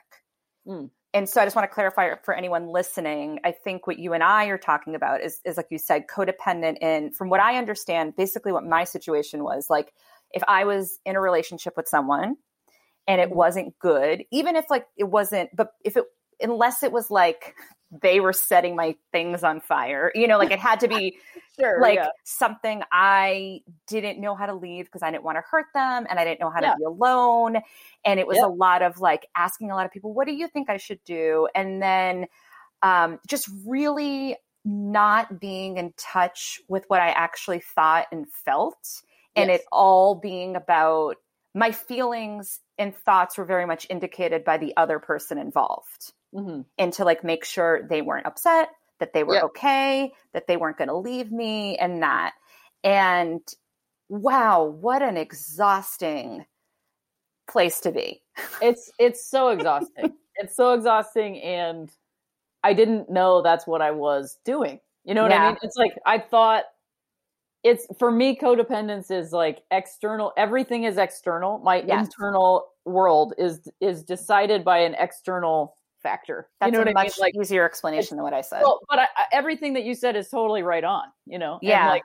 [0.66, 0.90] Mm.
[1.14, 3.38] and so I just want to clarify for anyone listening.
[3.44, 6.78] I think what you and I are talking about is is like you said, codependent.
[6.80, 9.92] And from what I understand, basically what my situation was like,
[10.32, 12.36] if I was in a relationship with someone
[13.08, 13.32] and it Mhm.
[13.32, 16.04] wasn't good, even if like it wasn't, but if it
[16.42, 17.54] unless it was like
[18.00, 21.18] they were setting my things on fire, you know, like it had to be
[21.60, 21.82] Sure.
[21.82, 22.08] like yeah.
[22.24, 26.18] something I didn't know how to leave because I didn't want to hurt them and
[26.18, 26.72] I didn't know how Yeah.
[26.72, 27.58] to be alone.
[28.06, 28.46] And it was Yep.
[28.46, 31.04] a lot of like asking a lot of people, what do you think I should
[31.04, 31.48] do?
[31.54, 32.26] And then
[32.82, 39.02] um, just really not being in touch with what I actually thought and felt.
[39.36, 41.16] And it all being about
[41.54, 46.64] my feelings and thoughts were very much indicated by the other person involved Mhm.
[46.78, 49.42] and to like make sure they weren't upset, that they were Yeah.
[49.44, 52.32] okay, that they weren't going to leave me and that.
[52.84, 53.40] And
[54.08, 56.46] wow, what an exhausting
[57.50, 58.22] place to be.
[58.62, 60.14] It's it's so exhausting.
[60.36, 61.90] it's so exhausting, and
[62.62, 64.80] I didn't know that's what I was doing.
[65.04, 65.56] You know what I mean?
[65.62, 66.64] It's like I thought
[67.64, 72.06] it's for me codependence is like external everything is external my Yes.
[72.06, 76.48] internal world is is decided by an external factor.
[76.60, 77.10] That's you know a what i mean?
[77.10, 78.62] much like easier explanation than what I said.
[78.62, 81.54] well, but I, everything that you said is totally right on you know?
[81.54, 81.88] And, Yeah.
[81.88, 82.02] like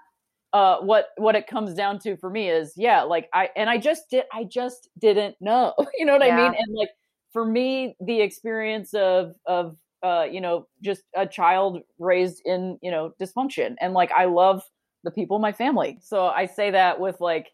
[0.54, 3.78] uh what what it comes down to for me is yeah like i and i
[3.78, 6.54] just did i just didn't know you know what i mean?
[6.58, 6.90] And like
[7.34, 12.92] for me the experience of of uh you know just a child raised in you
[12.92, 13.76] know dysfunction.
[13.82, 14.64] And like i love
[15.04, 15.98] the people in my family.
[16.02, 17.48] So i say that with like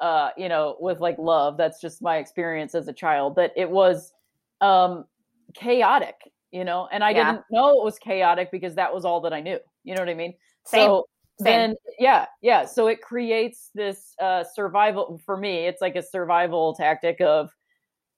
[0.00, 1.58] uh you know with like love.
[1.58, 3.36] That's just my experience as a child.
[3.36, 4.14] That it was
[4.62, 5.04] um
[5.54, 6.16] chaotic
[6.50, 7.32] you know and i Yeah.
[7.32, 10.08] didn't know it was chaotic because that was all that i knew you know what
[10.08, 10.34] i mean
[10.64, 10.88] Same.
[10.90, 11.06] so
[11.40, 11.46] Same.
[11.46, 16.74] then yeah yeah so it creates this uh survival for me it's like a survival
[16.74, 17.50] tactic of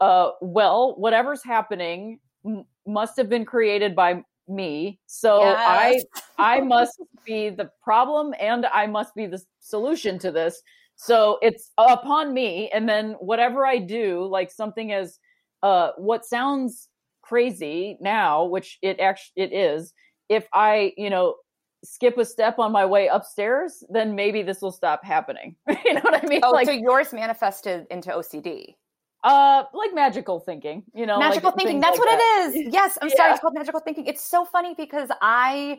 [0.01, 6.01] uh well whatever's happening m- must have been created by me so i
[6.39, 10.63] i must be the problem and i must be the solution to this
[10.97, 15.19] so it's upon me and then whatever i do like something as
[15.63, 16.89] uh what sounds
[17.31, 19.95] crazy now which it actually it is
[20.29, 21.37] if i you know
[21.85, 26.01] skip a step on my way upstairs then maybe this will stop happening you know
[26.01, 28.75] what i mean oh, like so yours manifested into OCD.
[29.23, 31.79] uh like magical thinking you know like magical thinking.
[31.79, 32.53] That's like what that.
[32.53, 35.79] it is yes i'm sorry it's called magical thinking it's so funny because i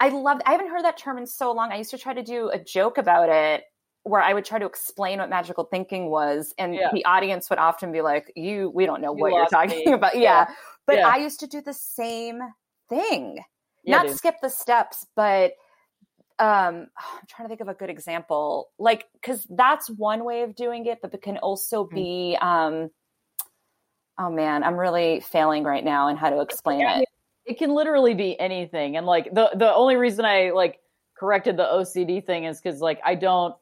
[0.00, 2.22] i love i haven't heard that term in so long i used to try to
[2.22, 3.64] do a joke about it
[4.04, 6.90] where i would try to explain what magical thinking was and Yeah.
[6.92, 9.92] the audience would often be like you we don't know You what you're talking me.
[9.92, 10.54] about yeah, Yeah.
[10.86, 11.08] but Yeah.
[11.08, 12.40] i used to do the same
[12.88, 13.38] thing
[13.86, 14.16] not dude.
[14.16, 15.52] skip the steps, but
[16.38, 18.70] um I'm trying to think of a good example.
[18.78, 21.94] Like cuz that's one way of doing it, but it can also Mm-hmm.
[21.94, 22.90] be um
[24.18, 27.08] oh man, I'm really failing right now in how to explain it.
[27.44, 30.80] it can literally be anything and like the the only reason i like
[31.18, 33.54] corrected the ocd thing is because like i don't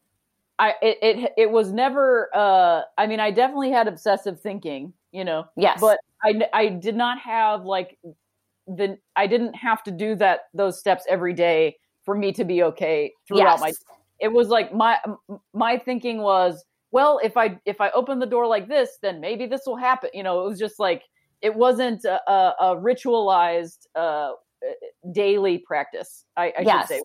[0.59, 5.25] i it, it it was never uh i mean i definitely had obsessive thinking you
[5.25, 5.81] know Yes.
[5.81, 7.99] but i i did not have like
[8.67, 12.63] the i didn't have to do that those steps every day for me to be
[12.63, 13.73] okay throughout my
[14.21, 14.99] it was like my
[15.53, 19.47] my thinking was well if i if i open the door like this then maybe
[19.47, 21.03] this will happen you know it was just like
[21.41, 24.33] it wasn't a, a, a ritualized uh
[25.13, 26.89] daily practice i, I Yes.
[26.89, 27.03] should say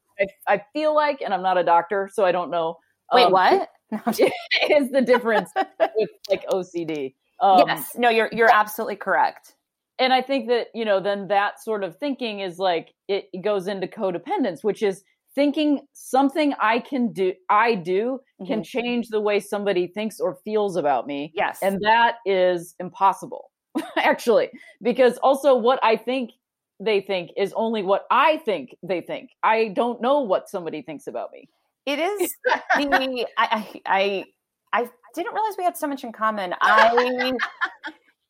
[0.48, 2.78] I, I feel like and i'm not a doctor so i don't know
[3.13, 3.70] Wait, um, what?
[4.70, 5.52] Is the difference
[5.96, 7.91] with like ocd um, yes.
[7.96, 9.56] No, you're you're absolutely correct.
[10.00, 13.67] and I think that you know then that sort of thinking is like it goes
[13.67, 15.04] into codependence, which is
[15.36, 18.65] thinking something I can do, I do can Mhm.
[18.65, 21.60] change the way somebody thinks or feels about me, Yes.
[21.62, 23.52] and that is impossible,
[23.98, 24.50] actually,
[24.82, 26.32] because also what I think
[26.80, 29.30] they think is only what I think they think.
[29.43, 31.50] I don't know what somebody thinks about me.
[31.88, 34.26] It is the I, I I
[34.73, 36.54] I didn't realize we had so much in common.
[36.62, 37.34] I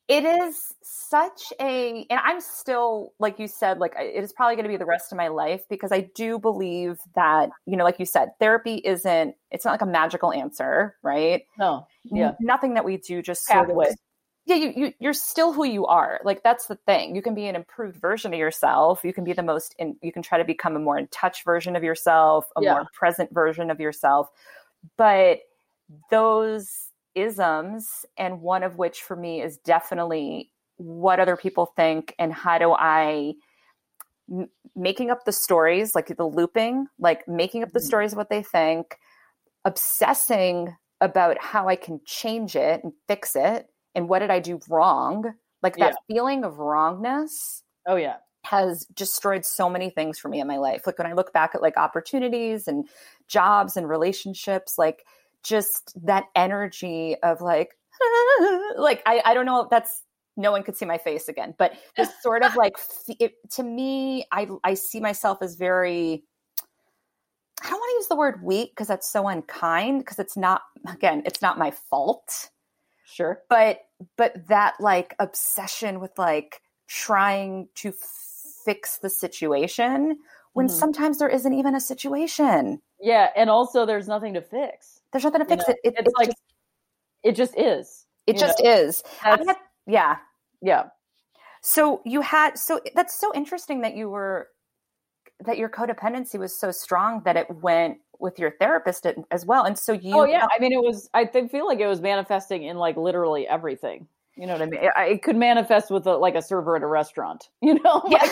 [0.08, 4.64] it is such a and I'm still like you said like it is probably going
[4.64, 8.00] to be the rest of my life because I do believe that you know like
[8.00, 11.42] you said therapy isn't it's not like a magical answer, right?
[11.58, 13.90] No, yeah, Nothing that we do just sort Pathway.
[13.90, 13.98] of
[14.48, 16.22] yeah, you, you you're still who you are.
[16.24, 17.16] Like that's the thing.
[17.16, 19.04] You can be an improved version of yourself.
[19.04, 21.44] You can be the most in you can try to become a more in touch
[21.44, 22.74] version of yourself, a Yeah.
[22.74, 24.30] more present version of yourself.
[24.98, 25.40] But
[26.12, 32.32] those isms, and one of which for me is definitely what other people think and
[32.34, 33.34] how do I
[34.32, 37.82] m- making up the stories, like the looping, like making up the Mhm.
[37.82, 38.98] stories of what they think,
[39.66, 44.60] obsessing about how I can change it and fix it and what did I do
[44.70, 45.34] wrong?
[45.64, 50.48] Like that feeling of wrongness oh yeah, has destroyed so many things for me in
[50.48, 50.84] my life.
[50.86, 52.88] Like when I look back at like opportunities and
[53.28, 55.04] jobs and relationships, like
[55.44, 57.72] just that energy of like,
[58.78, 60.04] like I, I don't know that's
[60.38, 62.78] no one could see my face again, but this sort of like
[63.20, 66.24] it, to me, I I see myself as very.
[67.64, 70.62] I don't want to use the word weak because that's so unkind because it's not
[70.88, 72.52] again it's not my fault
[73.08, 73.80] sure, but
[74.18, 77.94] but that like obsession with like trying to
[78.66, 80.18] fix the situation
[80.54, 80.72] when Mhm.
[80.72, 85.02] sometimes there isn't even a situation yeah, and also there's nothing to fix.
[85.12, 86.42] there's nothing to You fix know, it it, it's it like just,
[87.24, 88.06] it just is.
[88.26, 88.70] it just know?
[88.72, 90.18] is I That's- had- yeah
[90.62, 90.90] yeah.
[91.62, 94.50] so you had so that's so interesting that you were
[95.42, 99.78] that your codependency was so strong that it went with your therapist as well and
[99.78, 100.48] so you oh yeah.
[100.56, 104.08] I mean it was i think, feel like it was manifesting in like literally everything.
[104.36, 104.80] You know what i mean?
[104.84, 108.04] It could manifest with a, like a server at a restaurant you know?
[108.08, 108.28] Yeah.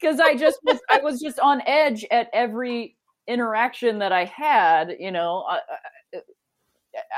[0.00, 2.96] because i just was i was just on edge at every
[3.28, 5.44] interaction that i had you know?
[5.48, 5.58] Uh,
[6.16, 6.20] uh,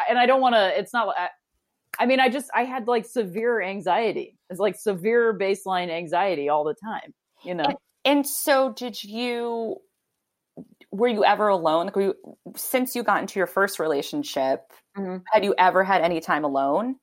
[0.09, 1.29] and i don't want to it's not I,
[1.99, 4.37] I mean i just i had like severe anxiety.
[4.51, 7.67] It's like severe baseline anxiety all the time you know?
[8.05, 9.77] And so, did you?
[10.91, 11.87] Were you ever alone?
[11.87, 12.15] Like, you,
[12.57, 15.23] since you got into your first relationship, Mhm.
[15.33, 16.97] had you ever had any time alone?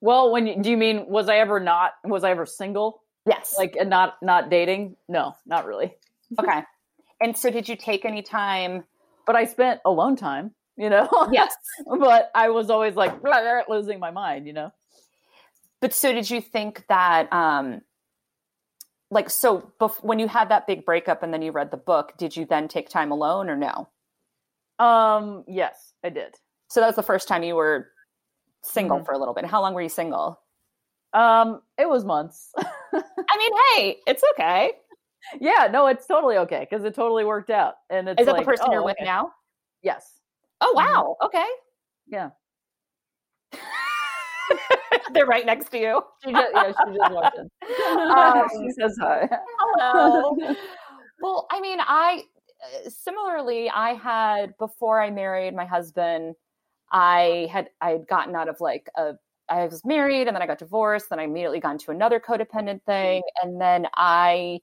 [0.00, 3.56] well when you, do you mean was i ever not was i ever single Yes.
[3.58, 5.96] like and not not dating no not really
[6.38, 6.62] okay.
[7.20, 8.84] And so, did you take any time?
[9.26, 11.52] but i spent alone time you know Yes.
[11.98, 14.70] but i was always like blah, blah, losing my mind you know
[15.80, 17.80] But so, did you think that, um,
[19.10, 22.12] like, so bef- when you had that big breakup and then you read the book,
[22.18, 23.88] did you then take time alone or no?
[24.80, 26.36] um yes i did
[26.68, 27.88] So that was the first time you were
[28.62, 29.04] single Mhm.
[29.06, 29.44] for a little bit.
[29.44, 30.38] How long were you single?
[31.14, 34.72] um it was months I mean, hey, it's okay.
[35.40, 38.42] yeah no it's totally okay because it totally worked out and it's Is that like,
[38.42, 39.32] the person oh, you're with now?
[39.82, 40.20] yes
[40.60, 41.16] Oh, wow.
[41.24, 41.46] Okay.
[42.06, 42.30] yeah
[45.14, 46.02] They're right next to you.
[46.24, 47.48] she just yeah she just walked in
[48.10, 49.28] Um, she says hi
[49.58, 50.36] Hello.
[51.20, 52.24] well, I mean, I
[52.86, 56.34] uh, similarly, I had before I married my husband,
[56.92, 59.14] I had I had gotten out of like a
[59.48, 62.82] I was married and then I got divorced, then I immediately got into another codependent
[62.84, 64.60] thing, and then I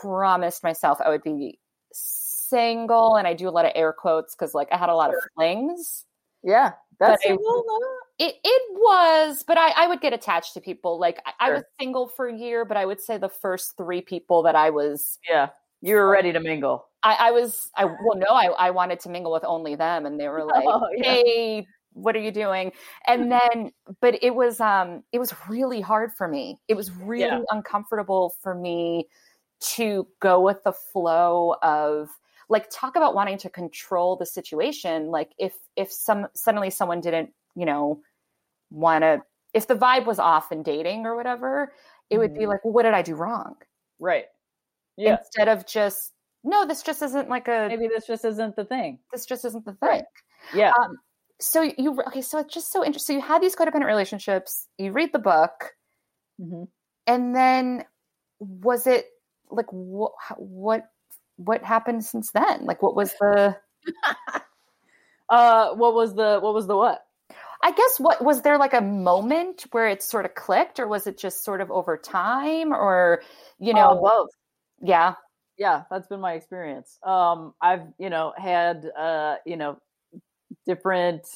[0.00, 1.58] promised myself I would be
[1.92, 5.10] single, and I do a lot of air quotes because like I had a lot
[5.10, 6.04] of flings.
[6.42, 7.78] yeah That's But I- single, no?
[8.18, 10.98] It it was, but I, I would get attached to people.
[11.00, 14.00] Like I, I was single for a year, but I would say the first three
[14.02, 15.48] people that I was Yeah.
[15.82, 16.86] You were ready to mingle.
[17.02, 20.18] I, I was I well no, I, I wanted to mingle with only them and
[20.18, 21.04] they were like, Oh, yeah.
[21.12, 22.70] Hey, what are you doing?
[23.08, 26.58] And then but it was um it was really hard for me.
[26.68, 27.42] It was really Yeah.
[27.50, 29.08] uncomfortable for me
[29.74, 32.10] to go with the flow of
[32.48, 35.08] like talk about wanting to control the situation.
[35.08, 38.02] Like if if some suddenly someone didn't, you know,
[38.70, 39.22] wanna
[39.54, 41.72] if the vibe was off in dating or whatever,
[42.10, 42.48] it would be Mhm.
[42.48, 43.56] like, well, what did I do wrong?
[44.00, 44.26] Right.
[44.96, 45.18] Yeah.
[45.18, 46.12] Instead of just
[46.44, 49.00] no, this just isn't like a Maybe this just isn't the thing.
[49.12, 49.88] this just isn't the thing.
[49.88, 50.04] Right.
[50.54, 50.74] Yeah.
[50.78, 50.98] Um,
[51.40, 52.22] so you okay?
[52.22, 53.14] So it's just so interesting.
[53.14, 54.68] So you had these codependent relationships.
[54.78, 55.76] You read the book,
[56.40, 56.68] Mhm.
[57.06, 57.86] and then
[58.40, 59.06] was it
[59.50, 60.12] like what?
[60.38, 60.90] What?
[61.36, 62.64] What happened since then?
[62.64, 63.56] Like, what was the?
[65.26, 67.02] Uh, what was the what was the what?
[67.62, 71.06] I guess what was there like a moment where it sort of clicked, or was
[71.06, 73.22] it just sort of over time, or
[73.58, 74.28] you know, both.
[74.82, 75.14] yeah,
[75.56, 79.78] yeah that's been my experience um i've you know had uh you know
[80.66, 81.26] different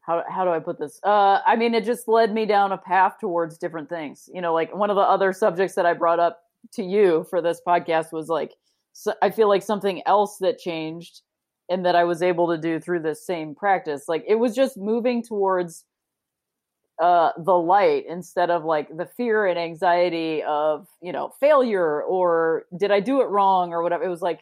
[0.00, 2.78] how how do i put this uh i mean it just led me down a
[2.78, 6.20] path towards different things you know like one of the other subjects that i brought
[6.20, 6.40] up
[6.72, 8.54] to you for this podcast was like
[8.98, 11.22] so i feel like something else that changed
[11.68, 14.76] and that i was able to do through this same practice like it was just
[14.76, 15.84] moving towards
[17.00, 22.64] uh the light instead of like the fear and anxiety of you know failure or
[22.78, 24.02] did i do it wrong or whatever.
[24.02, 24.40] It was like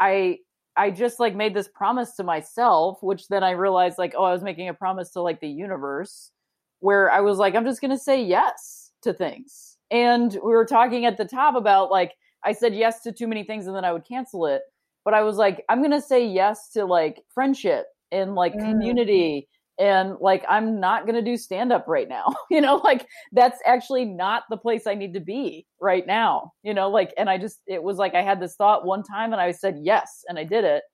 [0.00, 0.38] i
[0.76, 4.32] i just like made this promise to myself which then i realized like oh i
[4.32, 6.32] was making a promise to like the universe
[6.80, 9.76] where i was like i'm just gonna say yes to things.
[9.90, 12.14] And we were talking at the top about like
[12.44, 14.62] i said yes to too many things and then i would cancel it.
[15.04, 18.64] But i was like i'm gonna say yes to like friendship and like Mm.
[18.70, 22.32] community and like i'm not going to do stand up right now.
[22.50, 26.72] You know like that's actually not the place i need to be right now you
[26.72, 29.42] know like and i just it was like i had this thought one time and
[29.42, 30.84] i said yes and i did it.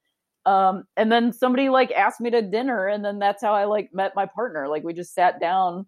[0.47, 3.91] Um and then somebody like asked me to dinner and then that's how i like
[3.93, 4.69] met my partner.
[4.69, 5.87] Like we just sat down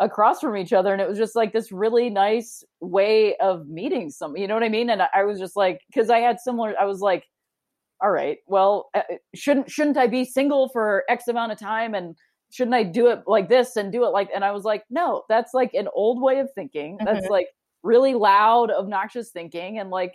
[0.00, 4.10] across from each other and it was just like this really nice way of meeting
[4.10, 4.90] some you know what i mean?
[4.90, 7.24] And i, I was just like because i had similar i was like
[8.02, 9.02] all right well uh,
[9.34, 12.16] shouldn't shouldn't i be single for x amount of time and
[12.50, 15.22] shouldn't i do it like this and do it like and i was like no
[15.28, 16.98] that's like an old way of thinking.
[17.04, 17.30] That's Mhm.
[17.30, 17.46] like
[17.84, 20.14] really loud obnoxious thinking and like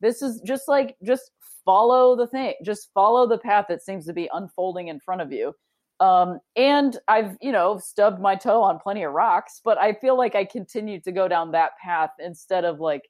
[0.00, 1.30] this is just like just
[1.64, 5.30] follow the thing just follow the path that seems to be unfolding in front of
[5.32, 5.54] you
[6.00, 10.16] um and i've you know stubbed my toe on plenty of rocks but i feel
[10.16, 13.02] like i continue to go down that path instead of like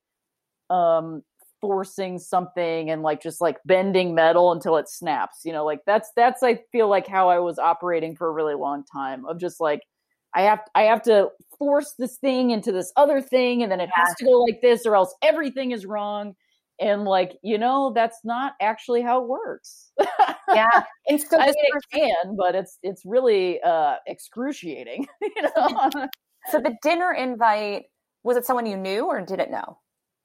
[0.71, 1.23] um
[1.61, 6.11] forcing something and like just like bending metal until it snaps you know like that's
[6.17, 9.61] that's i feel like how i was operating for a really long time of just
[9.61, 9.81] like
[10.35, 13.91] i have i have to force this thing into this other thing and then it
[13.95, 16.35] has to go like this or else everything is wrong
[16.81, 19.93] and like you know that's not actually how it works
[20.55, 20.85] yeah.
[21.09, 25.91] And so I mean, it can but it's it's really uh excruciating you know
[26.51, 27.85] so the dinner invite
[28.25, 29.79] was it someone you knew or didn't know?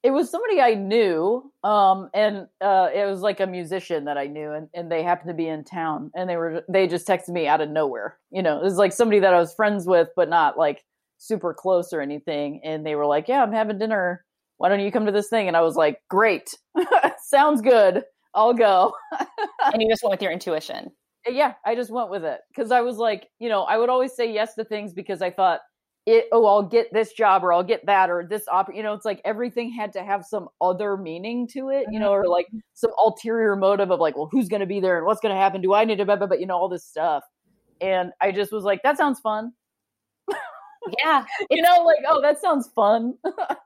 [0.04, 4.28] it was somebody I knew, um, and uh, it was like a musician that I
[4.28, 7.30] knew, and, and they happened to be in town, and they were they just texted
[7.30, 8.18] me out of nowhere.
[8.32, 10.84] You know, it was like somebody that I was friends with, but not like
[11.18, 12.62] super close or anything.
[12.64, 14.24] And they were like, "Yeah, I'm having dinner.
[14.58, 16.58] Why don't you come to this thing?" And I was like, "Great,
[17.24, 18.03] sounds good.
[18.34, 18.93] I'll go."
[19.74, 20.91] And you just went with your intuition.
[21.28, 24.16] yeah, I just went with it because I was like, you know, I would always
[24.16, 25.60] say yes to things because I thought
[26.05, 26.28] it.
[26.32, 28.74] Oh, I'll get this job or I'll get that or this op.
[28.74, 32.12] You know, it's like everything had to have some other meaning to it, you know,
[32.12, 32.32] or mm-hmm.
[32.32, 35.36] like some ulterior motive of like, well, who's going to be there and what's going
[35.36, 35.62] to happen?
[35.62, 36.05] Do I need to?
[36.05, 37.24] But but you know, all this stuff.
[37.82, 39.51] And I just was like, that sounds fun.
[41.03, 41.26] Yeah.
[41.49, 43.16] You know, like, oh, that sounds fun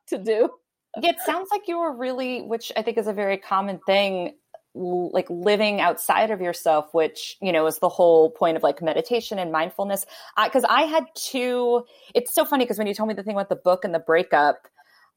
[0.07, 0.49] to do.
[0.95, 4.35] It sounds like you were really which i think is a very common thing
[4.73, 9.37] like living outside of yourself which you know is the whole point of like meditation
[9.37, 10.05] and mindfulness
[10.45, 11.83] because I, had two
[12.15, 13.99] it's so funny because when you told me the thing about the book and the
[13.99, 14.67] breakup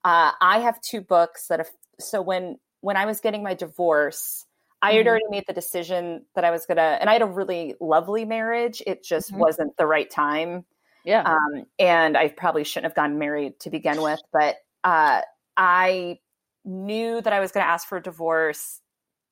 [0.02, 1.70] uh, i have two books that have
[2.00, 4.44] so when when i was getting my divorce
[4.82, 5.08] i had Mhm.
[5.08, 8.82] already made the decision that i was gonna and i had a really lovely marriage
[8.88, 9.38] it just Mhm.
[9.38, 10.64] wasn't the right time
[11.04, 11.22] Yeah.
[11.26, 15.20] um, and I probably shouldn't have gotten married to begin with, but uh,
[15.56, 16.18] I
[16.64, 18.80] knew that I was going to ask for a divorce,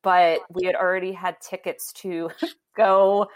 [0.03, 2.31] but we had already had tickets to
[2.77, 3.29] go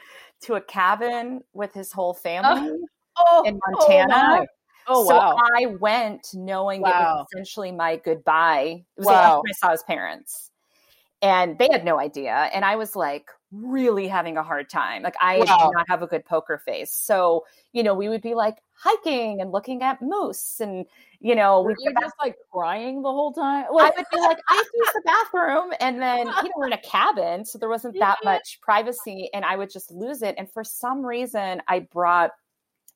[0.43, 2.71] to a cabin with his whole family
[3.19, 4.09] oh, in oh, Montana.
[4.09, 4.47] my.
[4.89, 5.37] Oh, so wow.
[5.57, 8.85] I went knowing it was essentially my goodbye.
[8.97, 9.37] It was Wow.
[9.37, 10.51] time I saw his parents.
[11.27, 12.49] And they had no idea.
[12.55, 15.03] And I was like really having a hard time.
[15.03, 15.45] Like I Wow.
[15.45, 16.93] did not have a good poker face.
[16.93, 20.87] So, you know, we would be like hiking and looking at moose and,
[21.19, 23.65] you know, you get just like crying the whole time?
[23.73, 25.03] Well, I would be like, I use the
[25.33, 25.73] bathroom.
[25.81, 27.45] And then, you know, we're in a cabin.
[27.45, 29.29] So there wasn't that much privacy.
[29.35, 30.37] And I would just lose it.
[30.39, 32.31] And for some reason, I brought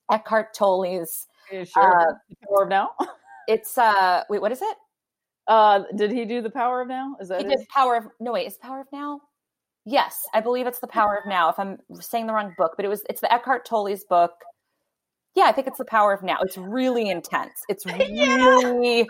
[0.09, 2.01] Eckhart Tolle's, sure?
[2.01, 2.91] uh, the power of now.
[3.49, 4.77] it's, uh, wait, what is it?
[5.51, 7.17] Uh, did he do the power of now?
[7.21, 7.59] Is that He it?
[7.59, 9.21] did Power of, no, wait, is the Power of Now?
[9.85, 11.49] Yes, I believe it's the Power of Now.
[11.49, 14.31] If I'm saying the wrong book, but it was, it's the Eckhart Tolle's book.
[15.35, 16.39] Yeah, I think it's the Power of Now.
[16.41, 17.55] It's really intense.
[17.69, 19.09] It's really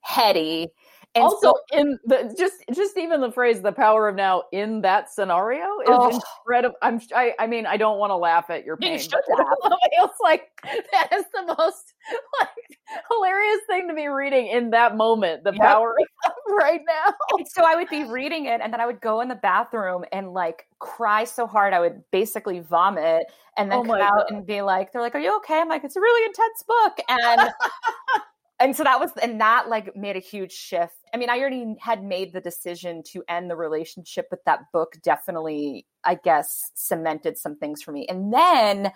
[0.00, 0.68] heady.
[1.16, 4.82] And also so in the just just even the phrase "the power of now" in
[4.82, 6.10] that scenario is Oh.
[6.44, 6.76] incredible.
[6.82, 9.08] I'm I, I mean I don't want to laugh at your You pain.
[9.10, 10.50] but like
[10.92, 11.94] that is the most
[12.40, 12.78] like
[13.10, 15.44] hilarious thing to be reading in that moment.
[15.44, 15.60] The Yep.
[15.62, 15.94] power
[16.26, 17.14] of right now.
[17.38, 20.04] And so I would be reading it and then I would go in the bathroom
[20.12, 24.12] and like cry so hard I would basically vomit and then Oh come my out
[24.18, 24.26] God.
[24.30, 25.58] and be like, they're like, Are you okay?
[25.60, 26.98] I'm like, it's a really intense book.
[27.08, 27.50] And
[28.58, 30.96] and so that was and that like made a huge shift.
[31.12, 34.96] I mean, I already had made the decision to end the relationship, but that book
[35.02, 38.06] definitely, I guess, cemented some things for me.
[38.08, 38.92] And then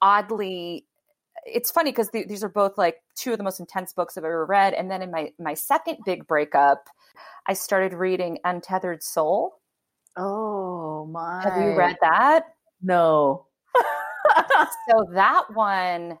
[0.00, 0.86] oddly,
[1.44, 4.24] it's funny because th- these are both like two of the most intense books I've
[4.24, 4.72] ever read.
[4.72, 6.88] And then in my my second big breakup,
[7.46, 9.60] I started reading Untethered Soul.
[10.16, 11.42] Oh my!
[11.42, 12.44] Have you read that?
[12.82, 13.46] No.
[14.88, 16.18] So that one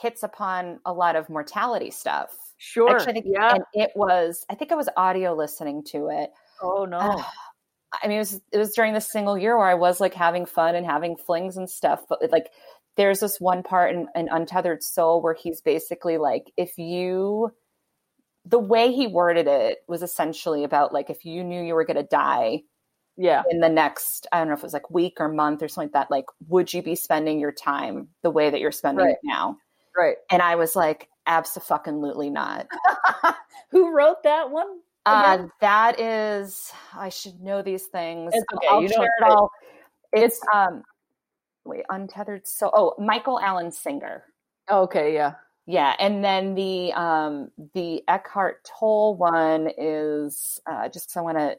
[0.00, 2.34] hits upon a lot of mortality stuff.
[2.58, 2.90] sure.
[2.96, 3.54] Actually, think, yeah.
[3.54, 4.44] and it was.
[4.50, 6.30] I think I was audio listening to it.
[6.62, 6.98] oh no.
[6.98, 7.24] Ugh.
[8.02, 10.46] I mean, it was it was during the single year where I was like having
[10.46, 12.04] fun and having flings and stuff.
[12.08, 12.50] But like,
[12.96, 17.50] there's this one part in, in Untethered Soul where he's basically like, if you,
[18.44, 21.96] the way he worded it was essentially about like, if you knew you were going
[21.96, 22.62] to die
[23.16, 23.42] yeah.
[23.50, 25.88] in the next, I don't know if it was like week or month or something
[25.88, 29.12] like that, like, would you be spending your time the way that you're spending Right.
[29.12, 29.56] it now?
[29.96, 30.16] Right.
[30.30, 32.66] And I was like, absolutely not.
[33.70, 34.80] Who wrote that one?
[35.04, 38.32] Uh, that is, I should know these things.
[38.34, 39.50] It's okay, I'll you share it all.
[40.12, 40.82] It's um,
[41.64, 42.46] wait, untethered.
[42.46, 44.24] So, oh, Michael Alan Singer.
[44.70, 45.14] Okay.
[45.14, 45.34] Yeah.
[45.66, 51.56] Yeah, and then the um the Eckhart Tolle one is uh, just I want to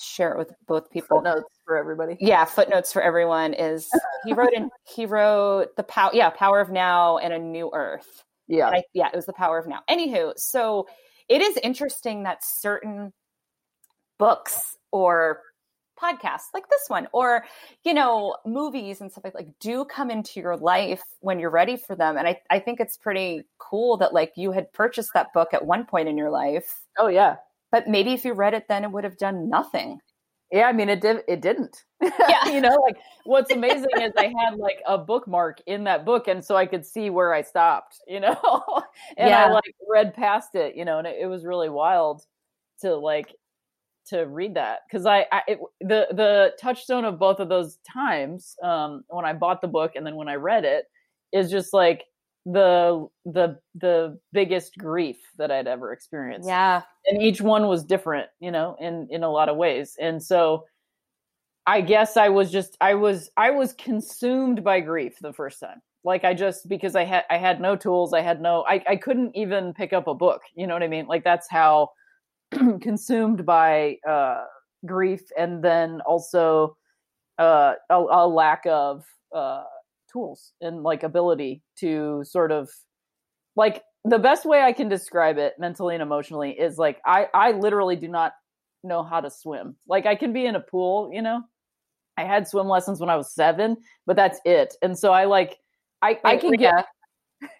[0.00, 1.20] share it with both people.
[1.22, 2.16] Notes for everybody.
[2.20, 3.88] Yeah, footnotes for everyone is
[4.24, 8.24] he wrote in he wrote the power yeah power of now and a new earth.
[8.48, 8.68] Yeah.
[8.68, 9.80] I, yeah, it was the power of now.
[9.88, 10.86] Anywho, so
[11.28, 13.12] it is interesting that certain
[14.18, 15.40] books or
[16.00, 17.44] podcasts like this one or
[17.84, 21.76] you know movies and stuff like like do come into your life when you're ready
[21.76, 25.32] for them and I, I think it's pretty cool that like you had purchased that
[25.32, 27.36] book at one point in your life oh yeah.
[27.72, 29.98] But maybe if you read it then it would have done nothing
[30.52, 31.82] Yeah, I mean it did it didn't.
[32.02, 32.48] Yeah.
[32.52, 36.44] you know, like what's amazing is I had like a bookmark in that book and
[36.44, 38.36] so I could see where I stopped, you know.
[39.16, 42.22] and I like read past it, you know, and it, it was really wild
[42.82, 43.34] to like
[44.08, 48.56] to read that cuz I, I it, the the touchstone of both of those times
[48.62, 50.84] um when I bought the book and then when I read it
[51.32, 52.04] is just like
[52.44, 56.48] the the the biggest grief that I'd ever experienced.
[56.48, 56.82] Yeah.
[57.06, 59.96] And each one was different you know in in a lot of ways.
[60.00, 60.64] And so
[61.64, 65.80] i guess i was just i was i was consumed by grief the first time.
[66.04, 68.96] Like i just because i had i had no tools i had no i, I
[68.96, 71.06] couldn't even pick up a book you know what i mean?
[71.06, 71.90] Like that's how
[72.80, 74.44] consumed by uh
[74.84, 76.76] grief and then also
[77.38, 79.62] uh a, a lack of uh
[80.12, 82.70] tools and like ability to sort of
[83.56, 87.52] like the best way I can describe it mentally and emotionally is like I I
[87.52, 88.32] literally do not
[88.84, 89.76] know how to swim.
[89.86, 91.42] Like I can be in a pool, you know.
[92.18, 94.74] I had swim lessons when I was 7, but that's it.
[94.82, 95.58] And so I like
[96.02, 96.86] I I can get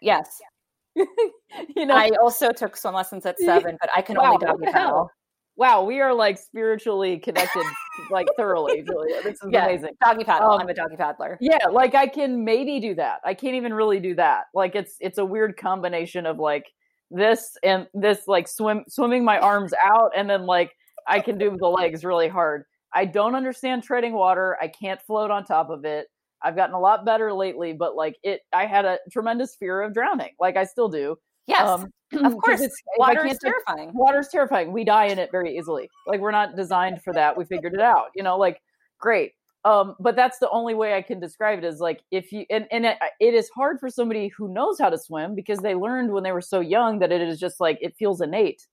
[0.01, 0.41] yes
[0.97, 4.67] you know i also took swim lessons at seven but i can Wow, only doggy
[4.67, 5.11] paddle
[5.57, 7.65] wow, we are like spiritually connected
[8.11, 9.23] like thoroughly, Giulia.
[9.23, 9.67] This is Yeah.
[9.67, 9.91] amazing.
[10.03, 13.21] doggy paddle Um, i'm a doggy paddler Yeah, like I can maybe do that.
[13.25, 14.45] I can't even really do that.
[14.55, 16.67] Like it's it's a weird combination of like
[17.11, 20.73] this and this like swim swimming my arms out and then like
[21.07, 22.65] I can do the legs really hard.
[22.95, 24.57] I don't understand treading water.
[24.61, 26.07] I can't float on top of it.
[26.43, 29.93] I've gotten a lot better lately, but like it I had a tremendous fear of
[29.95, 30.31] drowning.
[30.41, 31.17] Like I still do.
[31.47, 31.91] Yes Um,
[32.25, 34.73] of course it's- if I water is terrifying water's terrifying.
[34.73, 35.89] We die in it very easily.
[36.07, 37.37] Like we're not designed for that.
[37.37, 38.07] We figured it out.
[38.15, 38.61] You know, like
[38.99, 39.33] great.
[39.65, 42.67] Um, but that's the only way I can describe it is like if you and,
[42.73, 46.13] and it, it is hard for somebody who knows how to swim because they learned
[46.13, 48.67] when they were so young that it is just like it feels innate.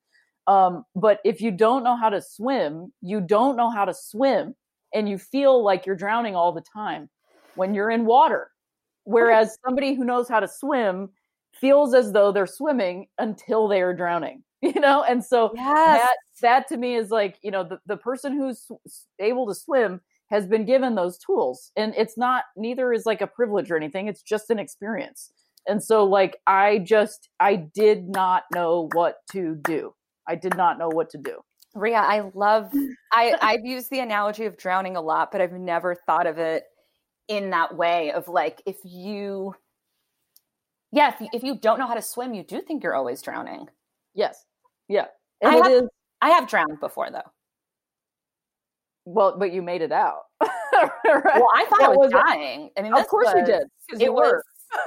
[0.47, 4.55] Um, but if you don't know how to swim, you don't know how to swim
[4.93, 7.07] and you feel like you're drowning all the time
[7.55, 8.49] when you're in water.
[9.03, 11.09] Whereas somebody who knows how to swim
[11.60, 15.03] feels as though they're swimming until they are drowning, you know?
[15.03, 15.99] And so Yes.
[15.99, 18.68] that that to me is like, you know, the, the person who's
[19.20, 21.72] able to swim has been given those tools.
[21.76, 24.07] And it's not neither is like a privilege or anything.
[24.07, 25.32] It's just an experience.
[25.68, 29.93] And so like I just I did not know what to do.
[30.28, 31.39] I did not know what to do.
[31.76, 32.72] Rhea, I love
[33.12, 36.64] I I've used the analogy of drowning a lot, but I've never thought of it
[37.28, 39.53] in that way of like if you
[40.92, 43.22] yeah, if you, if you don't know how to swim, you do think you're always
[43.22, 43.68] drowning.
[44.14, 44.46] Yes.
[44.88, 45.06] Yeah.
[45.42, 45.90] And I it have- is
[46.22, 47.30] I have drowned before though.
[49.06, 50.24] well, but you made it out.
[50.42, 50.92] right?
[51.06, 52.70] Well, I thought I was was dying.
[52.78, 53.64] I mean, Of course you did.
[54.00, 54.42] It was.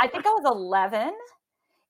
[0.00, 1.12] I think I was 11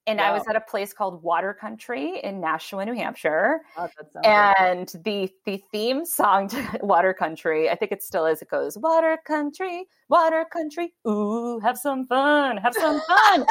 [0.08, 3.60] and I was at a place called Water Country in Nashua, New Hampshire.
[3.76, 3.88] Oh.
[4.24, 8.42] And the the theme song to Water Country, I think it still is.
[8.42, 10.92] It goes Water Country, Water Country.
[11.06, 13.46] Ooh, have some fun, have some fun.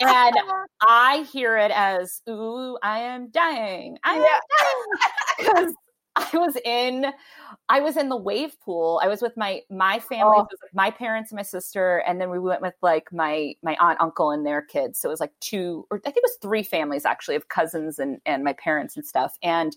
[0.00, 0.36] and
[0.82, 3.98] I hear it as Ooh, I am dying.
[4.04, 4.38] I am Yeah.
[4.58, 4.84] dying.
[5.64, 5.74] Because
[6.16, 7.06] I was in
[7.68, 9.00] I was in the wave pool.
[9.02, 10.40] I was with my my family, Oh.
[10.40, 13.54] it was with my parents and my sister, and then we went with like my
[13.62, 14.98] my aunt, uncle, and their kids.
[15.00, 17.98] So it was like two, or I think it was three families actually of cousins
[17.98, 19.36] and and my parents and stuff.
[19.42, 19.74] And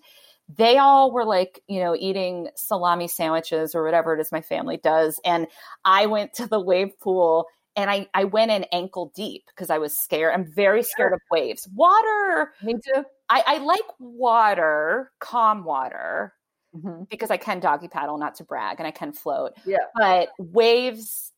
[0.58, 4.78] they all were like, you know, eating salami sandwiches or whatever it is my family
[4.78, 5.20] does.
[5.26, 5.48] And
[5.86, 9.78] I went to the wave pool and I I went in ankle deep because I
[9.80, 10.34] was scared.
[10.34, 11.68] I'm very scared of waves.
[11.74, 12.54] Water.
[12.62, 13.06] Me too.
[13.30, 16.34] I, I like water, calm water
[16.76, 17.10] Mhm.
[17.10, 19.54] because I can doggy paddle, not to brag, and I can float.
[19.66, 19.78] Yeah.
[19.96, 21.32] But waves,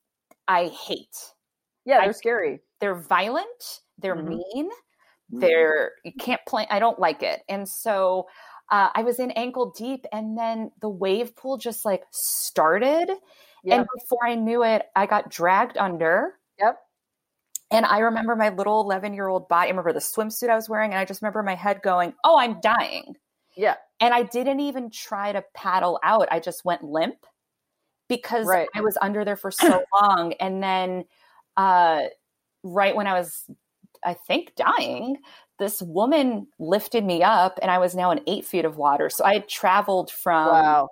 [0.47, 1.15] I hate.
[1.85, 2.61] Yeah, they're scary.
[2.79, 3.81] They're violent.
[3.97, 4.39] They're Mhm.
[4.53, 4.69] mean.
[5.29, 6.65] They're you can't play.
[6.69, 7.43] I don't like it.
[7.49, 8.27] And so
[8.69, 13.09] uh, I was in ankle deep, and then the wave pool just like started,
[13.63, 13.75] Yeah.
[13.75, 16.37] and before I knew it, I got dragged under.
[16.59, 16.77] Yep.
[17.71, 19.67] And I remember my little eleven year old body.
[19.67, 22.37] I remember the swimsuit I was wearing, and I just remember my head going, "Oh,
[22.37, 23.15] I'm dying."
[23.55, 23.75] Yeah.
[23.99, 26.27] And I didn't even try to paddle out.
[26.31, 27.25] I just went limp
[28.07, 28.69] because Right.
[28.75, 30.33] I was under there for so long.
[30.33, 31.05] And then,
[31.57, 32.03] uh,
[32.63, 33.49] right when I was,
[34.05, 35.17] I think, dying,
[35.57, 39.09] this woman lifted me up and I was now in eight feet of water.
[39.09, 40.89] So I had traveled from, wow.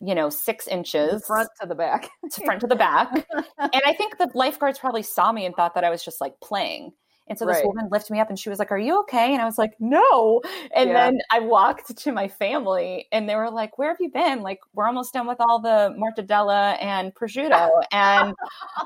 [0.00, 2.10] You know, six inches front to the back.
[2.32, 3.26] to front to the back.
[3.58, 6.38] and I think the lifeguards probably saw me and thought that I was just like
[6.40, 6.92] playing.
[7.28, 7.66] And so this Right.
[7.66, 9.32] woman lifted me up and she was like, Are you okay?
[9.32, 10.42] And I was like, No.
[10.74, 11.06] And Yeah.
[11.06, 14.42] then I walked to my family and they were like, Where have you been?
[14.42, 17.68] Like, we're almost done with all the mortadella and prosciutto.
[17.90, 18.32] And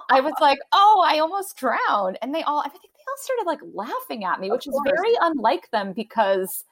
[0.09, 2.19] I was like, Oh, I almost drowned.
[2.23, 4.81] And they all, I think they all started like laughing at me, Of which is
[4.85, 6.65] very unlike them because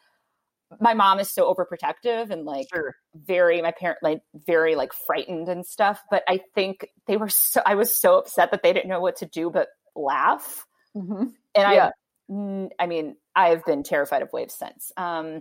[0.80, 2.94] my mom is so overprotective and like Sure.
[3.14, 7.60] very my parent like very like frightened and stuff but i think they were so
[7.66, 10.66] i was so upset that they didn't know what to do but laugh
[10.96, 11.32] Mhm.
[11.54, 11.90] and Yeah.
[12.30, 15.40] i i mean i've been terrified of waves since um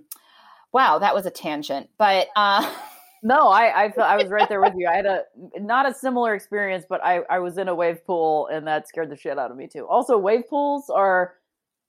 [0.72, 2.70] wow that was a tangent but uh
[3.24, 4.88] No, I I, feel, I was right there with you.
[4.88, 5.24] I had a
[5.60, 9.10] not a similar experience, but I I was in a wave pool and that scared
[9.10, 9.88] the shit out of me too.
[9.88, 11.34] Also, wave pools are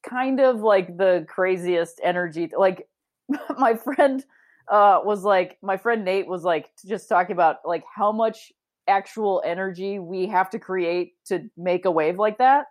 [0.03, 2.51] kind of like the craziest energy.
[2.57, 2.89] Like
[3.59, 4.25] my friend
[4.71, 8.53] uh was like my friend Nate was like just talking about like how much
[8.87, 12.67] actual energy we have to create to make a wave like that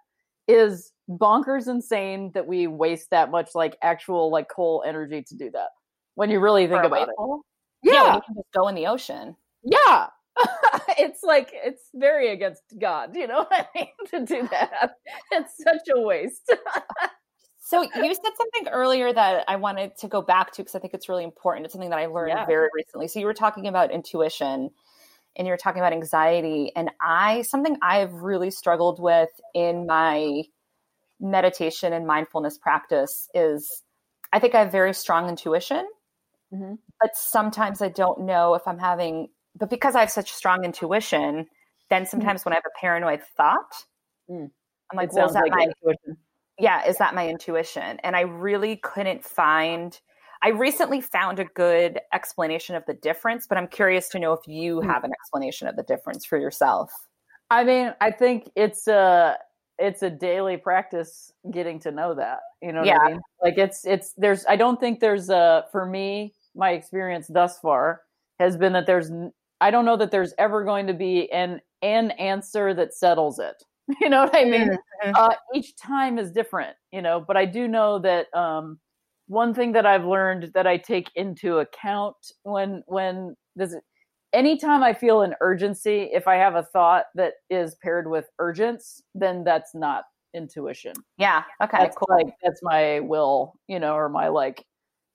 [0.48, 5.52] is bonkers insane that we waste that much like actual like coal energy to do
[5.52, 5.70] that
[6.16, 7.42] when you really think about wave it.
[7.84, 8.04] Yeah.
[8.04, 10.08] when you can just go in the ocean Yeah.
[11.00, 13.88] it's like it's very against God, you know what I mean?
[14.10, 14.96] To do that.
[15.32, 16.54] It's such a waste.
[17.68, 20.94] So you said something earlier that I wanted to go back to because I think
[20.94, 21.66] it's really important.
[21.66, 22.46] It's something that I learned Yeah.
[22.46, 23.10] very recently.
[23.10, 24.70] So you were talking about intuition
[25.36, 30.44] and you were talking about anxiety and I something I've really struggled with in my
[31.20, 33.84] meditation and mindfulness practice is
[34.32, 35.86] I think I have very strong intuition,
[36.54, 36.78] Mhm.
[37.02, 41.50] but sometimes I don't know if I'm having but because I have such strong intuition,
[41.90, 43.74] then sometimes when I have a paranoid thought,
[44.30, 44.52] Mm.
[44.92, 46.18] I'm like, It well, is that like my intuition.
[46.60, 50.00] Yeah is that my intuition and i really couldn't find
[50.44, 54.48] i recently found a good explanation of the difference but i'm curious to know if
[54.48, 54.90] you Hmm.
[54.90, 56.92] have an explanation of the difference for yourself
[57.50, 59.38] I mean, I think it's a
[59.80, 62.40] it's a daily practice getting to know that.
[62.62, 62.98] You know what Yeah.
[63.00, 63.22] I mean?
[63.42, 68.02] Like it's it's there's I don't think there's a for me my experience thus far
[68.40, 69.12] has been that there's
[69.62, 73.64] i don't know that there's ever going to be an an answer that settles it.
[74.02, 74.78] You know what I mean?
[75.06, 75.14] Mhm.
[75.16, 77.24] uh, each time is different, you know.
[77.26, 78.80] But I do know that um,
[79.28, 83.76] one thing that I've learned that I take into account when when this
[84.34, 89.02] anytime I feel an urgency, if I have a thought that is paired with urgence,
[89.16, 90.94] then that's not intuition.
[91.18, 91.44] Yeah.
[91.64, 91.78] Okay.
[91.78, 92.08] That's cool.
[92.16, 94.66] like that's my will, you know, or my like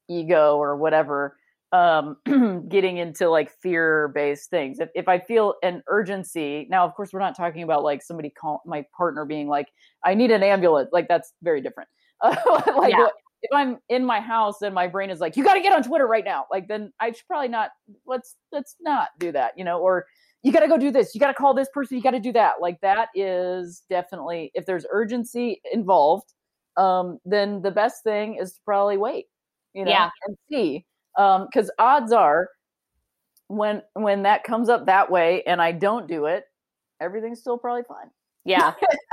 [0.09, 1.37] ego or whatever.
[1.73, 2.18] Um,
[2.68, 4.79] getting into like fear based things.
[4.79, 8.29] If if I feel an urgency, now of course we're not talking about like somebody
[8.29, 9.68] call my partner being like,
[10.05, 10.91] I need an ambulance.
[10.93, 11.89] Like that's very different.
[12.23, 13.07] like Yeah.
[13.43, 15.83] if I'm in my house and my brain is like, you got to get on
[15.83, 17.70] Twitter right now, like then I should probably not.
[18.07, 19.81] Let's let's not do that, you know.
[19.81, 20.05] Or
[20.43, 21.14] you got to go do this.
[21.14, 21.97] You got to call this person.
[21.97, 22.55] You got to do that.
[22.61, 26.35] Like that is definitely if there's urgency involved,
[26.77, 29.27] um, then the best thing is to probably wait,
[29.73, 30.11] you know, Yeah.
[30.27, 30.85] and see.
[31.18, 32.48] Um, because odds are,
[33.48, 36.44] when when that comes up that way and I don't do it,
[37.00, 38.10] everything's still probably fine.
[38.44, 38.72] Yeah.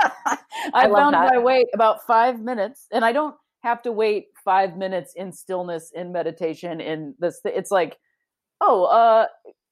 [0.74, 1.32] I, love found that.
[1.32, 5.92] I wait about five minutes, and I don't have to wait five minutes in stillness,
[5.94, 7.40] in meditation, in this.
[7.44, 7.98] It's like,
[8.60, 9.26] oh, uh,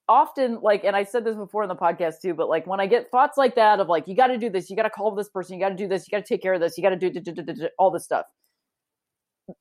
[0.09, 2.87] often like, and I said this before in the podcast too, but like when I
[2.87, 5.15] get thoughts like that of like, you got to do this, you got to call
[5.15, 6.83] this person, you got to do this, you got to take care of this, you
[6.83, 8.27] got to do, all this stuff.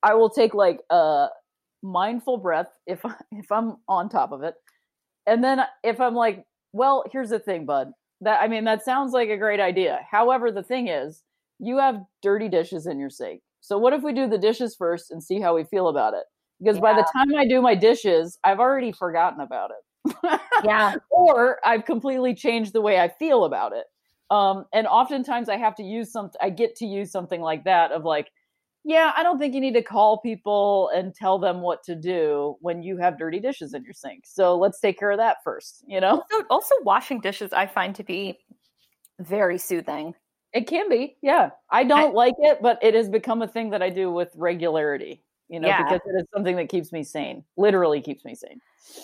[0.04, 1.28] I will take like a
[1.88, 4.56] mindful breath if if I'm on top of it,
[5.26, 7.92] and then if I'm like, well, here's the thing, bud.
[8.22, 10.00] That I mean, that sounds like a great idea.
[10.10, 11.24] However, the thing is,
[11.60, 13.42] you have dirty dishes in your sink.
[13.62, 16.24] So what if we do the dishes first and see how we feel about it?
[16.60, 20.40] Because by the time I do my dishes, I've already forgotten about it.
[20.64, 20.96] Yeah.
[21.12, 23.86] or I've completely changed the way I feel about it.
[24.32, 27.92] Um, and oftentimes I have to use some, I get to use something like that
[27.92, 28.30] of like,
[28.88, 32.56] yeah, I don't think you need to call people and tell them what to do
[32.62, 34.24] when you have dirty dishes in your sink.
[34.26, 36.24] So let's take care of that first, you know?
[36.32, 38.40] Also, also washing dishes I find to be
[39.20, 40.14] very soothing.
[40.54, 41.50] It can be, yeah.
[41.70, 45.22] I don't like it, but it has become a thing that I do with regularity,
[45.50, 45.84] you know, Yeah.
[45.84, 48.62] because it is something that keeps me sane, literally keeps me sane.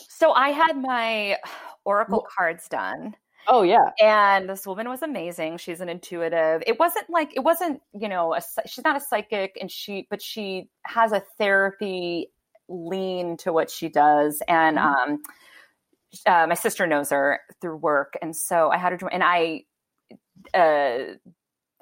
[0.07, 1.35] So I had my
[1.83, 3.17] oracle cards done.
[3.47, 3.89] Oh, yeah.
[4.01, 8.33] and this woman was amazing she's an intuitive it wasn't like it wasn't you know
[8.33, 12.29] a, she's not a psychic and she but she has a therapy
[12.69, 14.83] lean to what she does and Mhm.
[15.11, 15.21] um
[16.27, 19.63] uh, my sister knows her through work and so i had her join and i
[20.53, 21.15] uh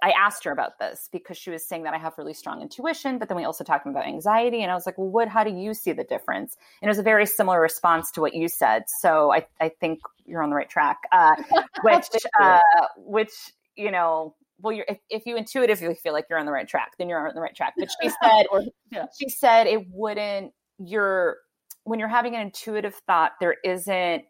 [0.01, 3.19] I asked her about this because she was saying that I have really strong intuition,
[3.19, 4.61] but then we also talked about anxiety.
[4.63, 6.57] And I was like, well, what, how do you see the difference?
[6.81, 8.83] And it was a very similar response to what you said.
[8.87, 10.97] So I, I think you're on the right track.
[11.11, 11.35] Uh,
[11.83, 12.07] which,
[12.39, 12.59] uh,
[12.97, 13.31] which,
[13.75, 16.93] you know, well, you're, if, if you intuitively feel like you're on the right track,
[16.97, 17.73] then you're on the right track.
[17.77, 19.05] But she said, Or- yeah.
[19.19, 21.37] she said it wouldn't, you're,
[21.83, 24.23] when you're having an intuitive thought, there isn't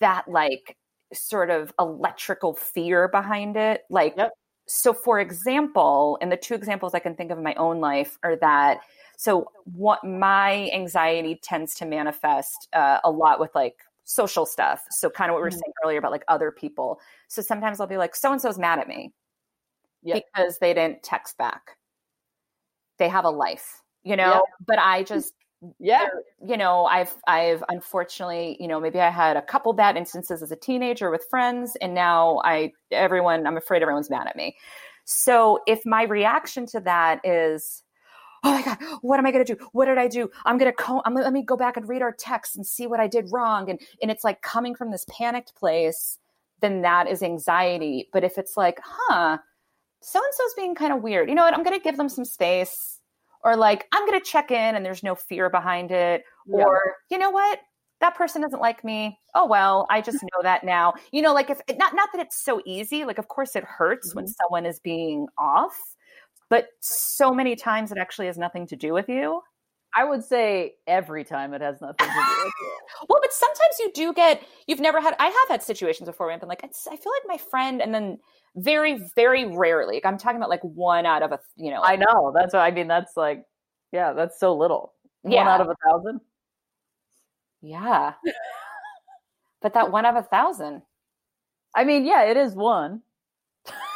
[0.00, 0.76] that like
[1.12, 3.82] sort of electrical fear behind it.
[3.90, 4.30] Like, Yep.
[4.70, 8.18] So for example, and the two examples I can think of in my own life
[8.22, 8.80] are that
[9.16, 14.84] so what my anxiety tends to manifest uh, a lot with like social stuff.
[14.90, 15.54] So kind of what we were Mhm.
[15.54, 17.00] saying earlier about like other people.
[17.28, 19.12] So sometimes I'll be like, so and so's mad at me
[20.02, 20.14] Yeah.
[20.20, 21.76] because they didn't text back.
[22.98, 24.34] They have a life, you know.
[24.34, 24.42] Yep.
[24.66, 25.34] But I just
[25.78, 26.06] Yeah.
[26.46, 30.50] you know i've i've unfortunately you know maybe i had a couple bad instances as
[30.50, 34.56] a teenager with friends and now i everyone i'm afraid everyone's mad at me.
[35.04, 37.82] So if my reaction to that is
[38.42, 39.68] oh my god what am i going to do?
[39.72, 40.30] What did i do?
[40.46, 42.86] I'm going to co- I'm, let me go back and read our text and see
[42.86, 46.18] what i did wrong and and it's like coming from this panicked place
[46.60, 48.08] then that is anxiety.
[48.12, 49.36] But if it's like huh
[50.00, 51.52] so and so's being kind of weird you know what?
[51.52, 52.99] I'm going to give them some space
[53.44, 56.64] or like i'm going to check in and there's no fear behind it Yeah.
[56.64, 57.58] or you know what
[58.00, 61.50] that person doesn't like me oh well i just know that now you know like
[61.50, 64.34] if not not that it's so easy like of course it hurts when Mhm.
[64.42, 65.76] someone is being off
[66.48, 69.40] but so many times it actually has nothing to do with you
[69.92, 72.72] I would say every time it has nothing to do with you.
[73.08, 76.34] well but sometimes you do get you've never had i have had situations before where
[76.34, 78.18] i've been like it's, i feel like my friend and then
[78.56, 81.96] very very rarely like i'm talking about like one out of a you know I
[81.96, 82.32] know.
[82.34, 82.88] That's what I mean.
[82.88, 83.44] That's like,
[83.92, 84.92] yeah, that's so little.
[85.22, 85.48] One Yeah.
[85.48, 86.20] out of a thousand.
[87.62, 88.14] yeah
[89.62, 90.82] but that one out of a thousand
[91.76, 93.02] I mean, yeah, it is one.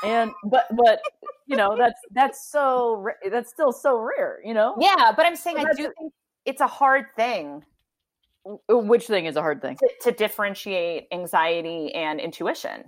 [0.04, 1.00] And but but
[1.46, 4.38] you know that's that's so that's still so rare.
[4.44, 4.76] You know.
[4.78, 6.12] yeah but i'm saying So i do think
[6.44, 7.64] it's a hard thing
[8.68, 9.76] Which thing is a hard thing?
[9.78, 12.84] to, to differentiate anxiety and intuition.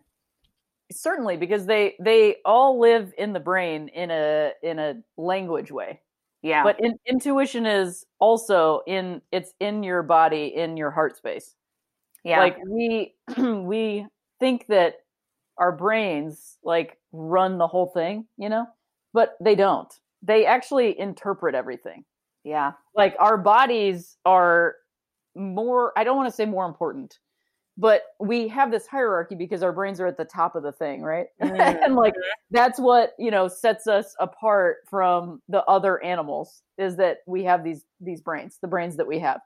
[0.93, 6.01] Certainly, because they they all live in the brain in a in a language way.
[6.43, 6.63] Yeah.
[6.63, 11.55] But in, intuition is also in it's in your body, in your heart space.
[12.25, 12.41] yeah.
[12.41, 14.07] like we we
[14.41, 14.97] think that
[15.59, 18.67] our brains like run the whole thing you know
[19.15, 22.05] but they don't they actually interpret everything
[22.45, 22.73] Yeah.
[22.95, 24.77] like our bodies are
[25.35, 27.19] more i don't want to say more important
[27.79, 31.03] but we have this hierarchy because our brains are at the top of the thing
[31.03, 31.83] right Mhm.
[31.85, 32.15] and like
[32.51, 37.63] that's what you know sets us apart from the other animals is that we have
[37.65, 39.41] these these brains the brains that we have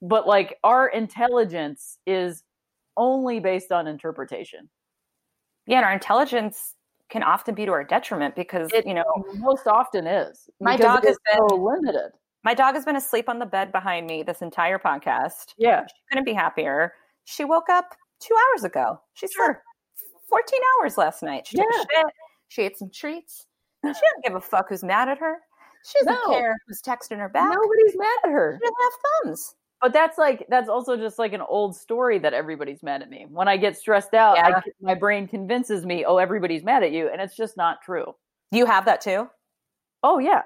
[0.00, 2.42] but like our intelligence is
[2.96, 4.68] only based on interpretation
[5.66, 6.74] Yeah, and our intelligence
[7.10, 9.04] can often be to our detriment because It- you know
[9.34, 12.12] most often is My dog it has is so been- limited
[12.44, 15.54] my dog has been asleep on the bed behind me this entire podcast.
[15.58, 16.94] yeah She couldn't be happier.
[17.30, 19.00] She woke up two hours ago.
[19.12, 19.62] She Sure.
[19.96, 21.46] slept 14 hours last night.
[21.46, 21.64] She Yeah.
[21.90, 22.06] shit.
[22.48, 23.46] She ate some treats.
[23.84, 25.38] She doesn't give a fuck who's mad at her.
[25.84, 26.32] She doesn't No.
[26.38, 27.50] care who's texting her back.
[27.50, 28.92] nobody's mad at her She doesn't have
[29.24, 29.54] thumbs.
[29.82, 33.26] but that's like that's also just like an old story that everybody's mad at me
[33.30, 37.08] when i get stressed out I, my brain convinces me oh everybody's mad at you
[37.08, 38.16] and it's just not true
[38.50, 39.28] You have that too?
[40.02, 40.42] oh yeah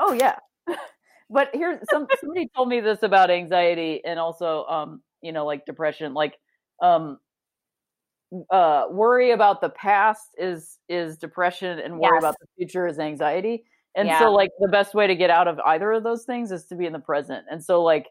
[0.00, 0.36] oh yeah
[1.30, 5.66] but here's some somebody told me this about anxiety and also um you know like
[5.66, 6.34] depression like
[6.82, 7.18] um
[8.50, 12.22] uh worry about the past is is depression and worry Yes.
[12.22, 13.64] about the future is anxiety
[13.94, 14.18] and Yeah.
[14.18, 16.76] so like the best way to get out of either of those things is to
[16.76, 18.06] be in the present and so like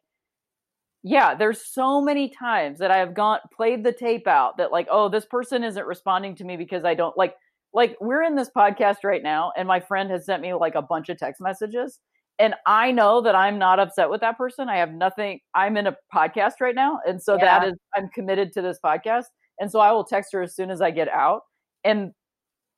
[1.04, 4.88] yeah there's so many times that i have gone played the tape out that like
[4.90, 7.36] oh this person isn't responding to me because i don't like
[7.74, 10.82] like we're in this podcast right now and my friend has sent me like a
[10.82, 12.00] bunch of text messages
[12.40, 15.88] and i know that i'm not upset with that person i have nothing i'm in
[15.88, 17.70] a podcast right now and so that Yeah.
[17.70, 19.26] is i'm committed to this podcast
[19.60, 21.42] and so i will text her as soon as i get out
[21.84, 22.12] and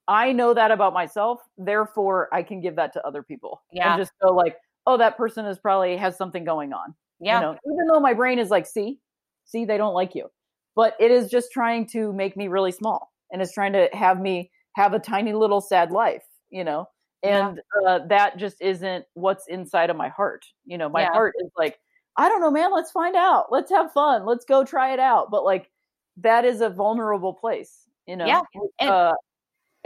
[0.08, 3.94] i know that about myself therefore i can give that to other people Yeah.
[3.94, 7.40] and just go like oh that person is probably has something going on Yeah.
[7.40, 9.00] you know even though my brain is like see
[9.46, 10.28] see they don't like you
[10.76, 14.20] but it is just trying to make me really small and it's trying to have
[14.20, 16.86] me have a tiny little sad life you know
[17.24, 17.50] Yeah.
[17.50, 21.12] and uh, that just isn't what's inside of my heart you know my Yeah.
[21.12, 21.80] heart is like
[22.16, 25.32] i don't know man let's find out let's have fun let's go try it out
[25.32, 25.70] but like
[26.18, 28.42] that is a vulnerable place you know Yeah,
[28.80, 29.14] and- uh,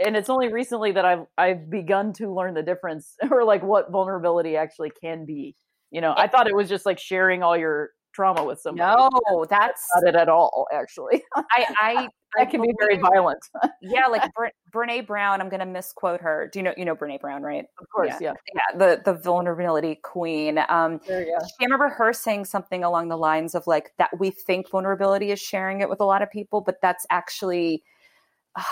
[0.04, 3.90] and it's only recently that I've I've begun to learn the difference or like what
[3.92, 5.54] vulnerability actually can be.
[5.90, 8.94] You know, I thought it was just like sharing all your trauma with somebody.
[9.26, 10.66] no, that's not it at all.
[10.72, 12.08] Actually, I I
[12.38, 13.38] that can be very violent.
[13.82, 15.40] yeah, like Bre- Brene Brown.
[15.40, 16.48] I'm gonna misquote her.
[16.52, 17.64] Do you know you know Brene Brown, right?
[17.80, 18.32] of course, yeah.
[18.54, 20.58] Yeah, the the vulnerability queen.
[20.68, 21.38] Um, Sure, yeah.
[21.60, 25.40] I remember her saying something along the lines of like that we think vulnerability is
[25.40, 27.82] sharing it with a lot of people, but that's actually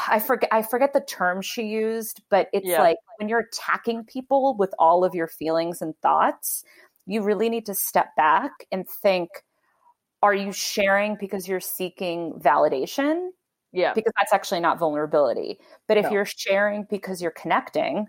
[0.09, 2.83] I forget I forget the term she used, but it's Yeah.
[2.83, 6.65] like when you're attacking people with all of your feelings and thoughts,
[7.11, 9.29] you really need to step back and think
[10.23, 13.31] are you sharing because you're seeking validation?
[13.73, 13.95] Yeah.
[13.95, 15.59] Because that's actually not vulnerability.
[15.89, 16.13] But if No.
[16.13, 18.07] you're sharing because you're connecting,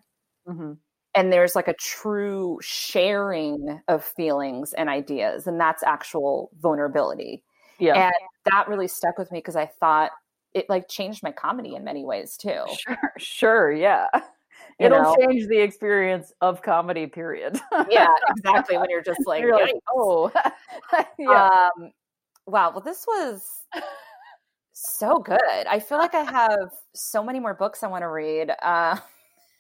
[0.48, 0.74] hmm
[1.14, 7.44] and there's like a true sharing of feelings and ideas and that's actual vulnerability
[7.80, 8.06] Yeah.
[8.06, 8.14] and
[8.46, 10.12] that really stuck with me because i thought
[10.54, 14.08] it like changed my comedy in many ways too Sure, sure, yeah.
[14.82, 15.16] It'll know?
[15.20, 17.08] change the experience of comedy.
[17.08, 17.60] Period.
[17.90, 20.32] yeah exactly when you're just like, You're like, oh,
[21.20, 21.70] yeah.
[21.78, 21.92] um
[22.48, 23.64] wow well this was
[24.74, 28.52] so good i feel like i have so many more books i want to read
[28.64, 28.98] uh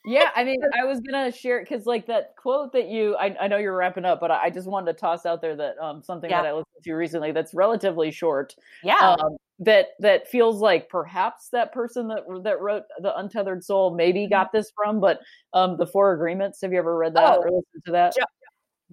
[0.06, 3.47] yeah i mean i was gonna share because like that quote that you I, I
[3.47, 6.02] know you're wrapping up but i, I just wanted to toss out there that um
[6.02, 6.41] something Yeah.
[6.41, 11.49] that i listened to recently that's relatively short yeah um that that feels like perhaps
[11.49, 14.30] that person that that wrote the untethered soul maybe Mm-hmm.
[14.32, 15.20] got this from but
[15.54, 17.41] um the four agreements have you ever read that Oh.
[17.41, 18.26] or listened to that Jo-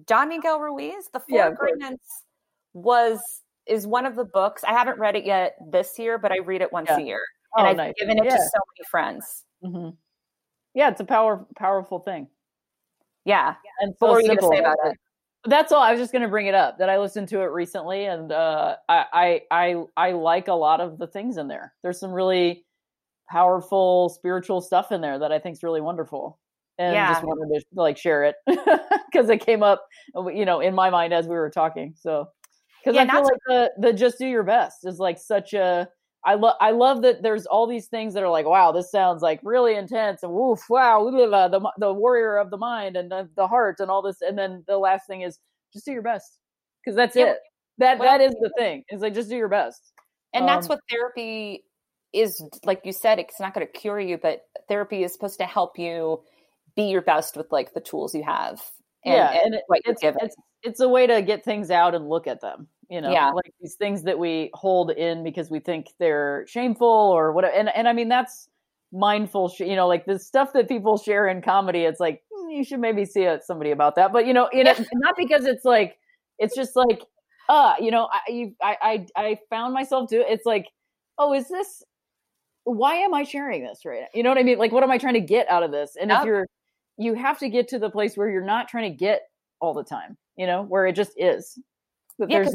[0.05, 1.47] Don Miguel Ruiz, The Four Yeah.
[1.49, 2.05] Agreements
[2.73, 3.19] was
[3.65, 4.63] is one of the books.
[4.63, 6.97] I haven't read it yet this year, but I read it once Yeah.
[6.99, 7.19] a year.
[7.57, 7.93] And Oh, I've nice.
[7.99, 8.37] given it Yeah.
[8.37, 9.43] to so many friends.
[9.61, 9.89] hmm
[10.73, 12.27] yeah it's a power powerful thing
[13.25, 13.55] Yeah.
[13.81, 14.97] and What were you gonna say about it?
[15.45, 15.81] That's all.
[15.81, 18.29] I was just going to bring it up that I listened to it recently, and
[18.29, 21.73] uh, I, I I I like a lot of the things in there.
[21.81, 22.65] There's some really
[23.29, 26.39] powerful spiritual stuff in there that I think is really wonderful,
[26.77, 27.07] and Yeah.
[27.07, 31.13] just wanted to like share it because it came up, you know, in my mind
[31.13, 31.93] as we were talking.
[31.97, 32.27] So
[32.83, 35.87] because Yeah, I feel like the the just do your best is like such a
[36.25, 39.21] I love I love that there's all these things that are like wow this sounds
[39.21, 43.09] like really intense and woof wow live uh, the the warrior of the mind and
[43.11, 45.39] the, the heart and all this and then the last thing is
[45.73, 46.39] just do your best
[46.83, 47.37] because that's Yeah, it.
[47.77, 49.93] that that is the thing is like just do your best.
[50.33, 51.63] And that's Um, what therapy
[52.13, 55.45] is like you said, it's not going to cure you, but therapy is supposed to
[55.45, 56.21] help you
[56.75, 58.61] be your best with like the tools you have.
[59.05, 62.09] And, yeah and and it, it's, it's it's a way to get things out and
[62.09, 63.31] look at them you know Yeah.
[63.31, 67.69] like these things that we hold in because we think they're shameful or whatever and
[67.75, 68.49] and i mean that's
[68.91, 72.63] mindful sh- you know like the stuff that people share in comedy it's like you
[72.63, 74.11] should maybe see a, somebody about that.
[74.11, 75.97] But you know, you know, not because it's like
[76.37, 77.03] it's just like
[77.47, 80.67] uh, you know, I you, I I I found myself do it's like,
[81.17, 81.83] oh, is this
[82.63, 84.07] why am I sharing this right now?
[84.13, 84.57] You know what I mean?
[84.57, 85.95] Like what am I trying to get out of this?
[85.99, 86.19] And Yep.
[86.19, 86.47] if you're
[86.97, 89.21] you have to get to the place where you're not trying to get
[89.61, 91.57] all the time, you know, where it just is.
[92.17, 92.53] That Yeah, there's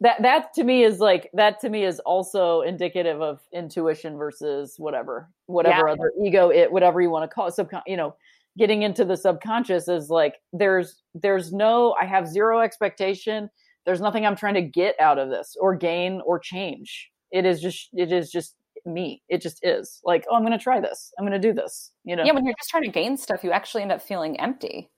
[0.00, 4.74] that that to me is like that to me is also indicative of intuition versus
[4.78, 5.92] whatever whatever Yeah.
[5.92, 8.14] other ego it whatever you want to call it subcon you know
[8.58, 13.48] getting into the subconscious is like there's there's no i have zero expectation
[13.86, 17.60] there's nothing i'm trying to get out of this or gain or change it is
[17.60, 21.12] just it is just me it just is like oh i'm going to try this
[21.18, 23.44] i'm going to do this you know Yeah, when you're just trying to gain stuff,
[23.44, 24.90] you actually end up feeling empty.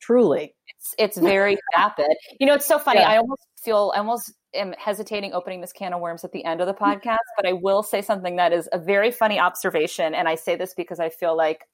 [0.00, 2.14] truly It's it's very vapid.
[2.38, 3.00] You know, it's so funny.
[3.00, 3.08] Yeah.
[3.08, 6.60] I almost feel I almost am hesitating opening this can of worms at the end
[6.60, 10.28] of the podcast, but I will say something that is a very funny observation, and
[10.28, 11.68] I say this because I feel like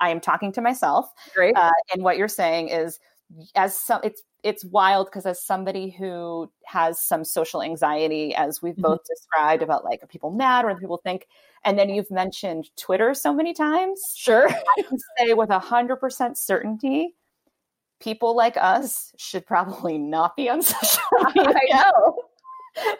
[0.00, 1.10] I am talking to myself.
[1.34, 2.98] great Uh, and what you're saying is,
[3.54, 8.74] as some, it's it's wild because as somebody who has some social anxiety, as we've
[8.74, 8.82] Mhm.
[8.82, 11.26] both described about like are people mad or do people think,
[11.64, 15.96] and then you've mentioned Twitter so many times, sure I can say with a hundred
[15.96, 17.14] percent certainty,
[18.04, 21.00] people like us should probably not be on social
[21.34, 21.54] media.
[21.72, 22.16] i know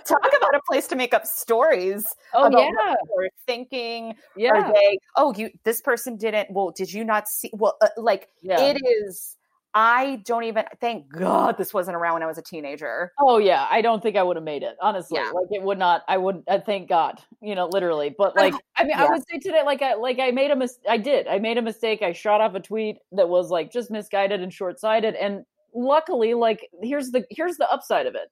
[0.07, 4.15] Talk about a place to make up stories oh about yeah what thinking.
[4.37, 4.99] yeah Are they?
[5.17, 5.51] Oh, you.
[5.65, 6.49] This person didn't.
[6.53, 7.51] Well, did you not see?
[7.53, 9.37] Well, uh, like yeah it is.
[9.77, 10.65] I don't even.
[10.81, 13.11] Thank God this wasn't around when I was a teenager.
[13.19, 14.77] Oh yeah, I don't think I would have made it.
[14.81, 15.31] Honestly, Yeah.
[15.31, 16.03] like it would not.
[16.07, 16.45] I would.
[16.49, 18.15] I thank God, you know, literally.
[18.17, 20.79] But like, I mean, I would say today, like I like I made a mis.
[20.89, 21.27] I did.
[21.27, 22.03] I made a mistake.
[22.03, 25.17] I shot off a tweet that was like just misguided and short sighted.
[25.17, 25.45] And
[25.75, 28.29] luckily, like here's the here's the upside of it.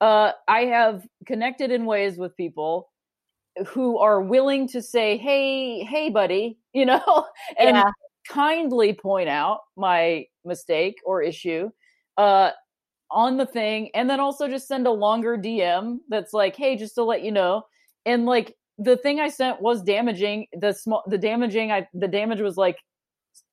[0.00, 2.88] Uh, I have connected in ways with people
[3.68, 7.26] who are willing to say, "Hey, hey, buddy," you know,
[7.58, 7.84] and Yeah.
[8.28, 11.70] kindly point out my mistake or issue
[12.16, 12.50] uh
[13.10, 16.94] on the thing and then also just send a longer dm that's like hey just
[16.94, 17.62] to let you know
[18.04, 22.40] and like the thing i sent was damaging the small the damaging i the damage
[22.40, 22.78] was like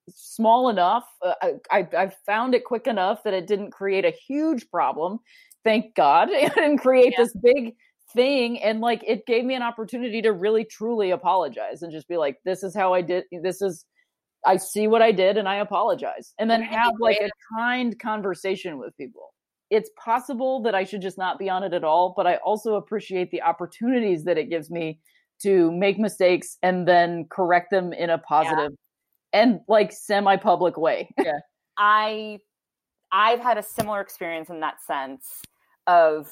[0.09, 4.11] small enough uh, I, I i found it quick enough that it didn't create a
[4.27, 5.19] huge problem
[5.63, 7.23] thank god it didn't create Yeah.
[7.23, 7.75] this big
[8.13, 12.17] thing and like it gave me an opportunity to really truly apologize and just be
[12.17, 13.85] like this is how i did this is
[14.45, 18.77] i see what i did and i apologize and then have like a kind conversation
[18.77, 19.33] with people
[19.69, 22.75] it's possible that i should just not be on it at all but i also
[22.75, 24.99] appreciate the opportunities that it gives me
[25.41, 28.71] to make mistakes and then correct them in a positive
[29.33, 31.31] and like semi-public way yeah.
[31.77, 32.39] I
[33.11, 35.41] I've had a similar experience in that sense
[35.87, 36.31] of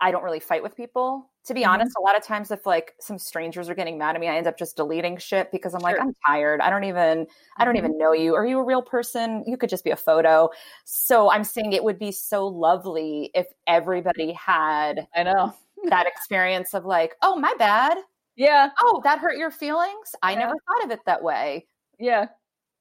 [0.00, 1.29] I don't really fight with people.
[1.46, 1.66] To be Mhm.
[1.66, 4.36] honest, a lot of times if like some strangers are getting mad at me, I
[4.36, 6.00] end up just deleting shit because I'm like, Sure.
[6.00, 6.60] I'm tired.
[6.60, 7.26] I don't even
[7.58, 7.78] I don't Mhm.
[7.78, 8.34] even know you.
[8.34, 9.42] Are you a real person?
[9.46, 10.50] You could just be a photo.
[10.84, 15.54] So I'm saying it would be so lovely if everybody had i know
[15.88, 17.98] that experience of like, oh my bad.
[18.36, 20.14] yeah Oh, that hurt your feelings.
[20.22, 20.40] I Yeah.
[20.40, 21.66] never thought of it that way.
[21.98, 22.26] yeah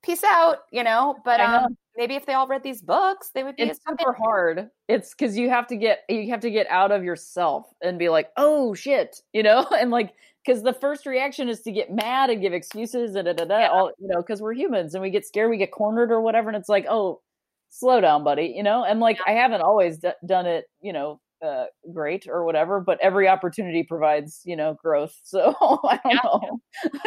[0.04, 1.18] Peace out, you know.
[1.26, 1.66] But I know.
[1.66, 4.70] um maybe if they all read these books, they would be it's super hard.
[4.88, 8.10] It's because you have to get you have to get out of yourself and be
[8.10, 9.68] like oh shit you know?
[9.80, 10.14] And like
[10.46, 13.60] because the first reaction is to get mad and give excuses and da, da, da,
[13.60, 13.68] Yeah.
[13.68, 16.50] all you know because we're humans and we get scared we get cornered or whatever
[16.50, 17.22] and it's like oh
[17.70, 18.84] slow down buddy you know?
[18.84, 23.00] And like i haven't always d- done it you know uh, great or whatever but
[23.02, 25.54] every opportunity provides you know growth so
[25.86, 26.20] i don't Yeah.
[26.24, 26.60] know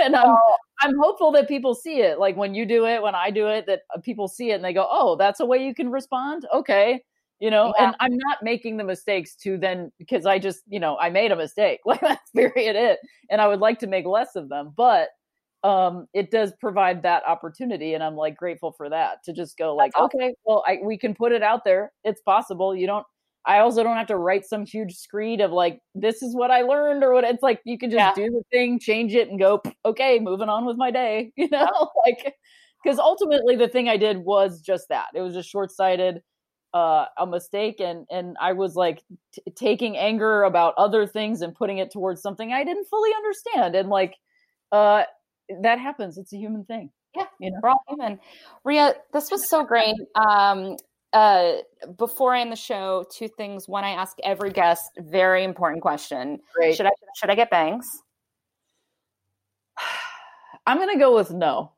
[0.03, 0.37] and i'm
[0.83, 3.67] i'm hopeful that people see it like when you do it when i do it
[3.67, 6.47] that uh, people see it and they go oh that's a way you can respond
[6.55, 7.03] okay
[7.41, 7.87] you know Yeah.
[7.89, 11.33] and i'm not making the mistakes to then because i just you know i made
[11.33, 12.99] a mistake like that's period it
[13.31, 15.09] and i would like to make less of them but
[15.65, 19.77] um it does provide that opportunity and i'm like grateful for that to just go
[19.77, 20.07] like awesome.
[20.07, 23.07] okay well I, we can put it out there it's possible you don't
[23.47, 26.63] i also don't have to write some huge screed of like this is what i
[26.63, 28.13] learned or what it's like you can just Yeah.
[28.15, 31.91] do the thing change it and go okay moving on with my day you know
[32.07, 32.35] like
[32.83, 36.23] because ultimately the thing i did was just that it was just short-sighted
[36.75, 39.03] uh, a mistake and and I was like
[39.35, 43.75] t- taking anger about other things and putting it towards something I didn't fully understand
[43.75, 44.15] and like
[44.73, 45.03] uh
[45.61, 48.19] that happens it's a human thing Yeah, you know we're all human.
[48.65, 49.97] Rhea, this was so great.
[50.15, 50.77] Um,
[51.13, 51.53] uh,
[51.97, 53.69] before I end the show, two things.
[53.69, 58.03] One, I ask every guest very important question: great Should I should I get bangs?
[60.67, 61.73] I'm gonna go with no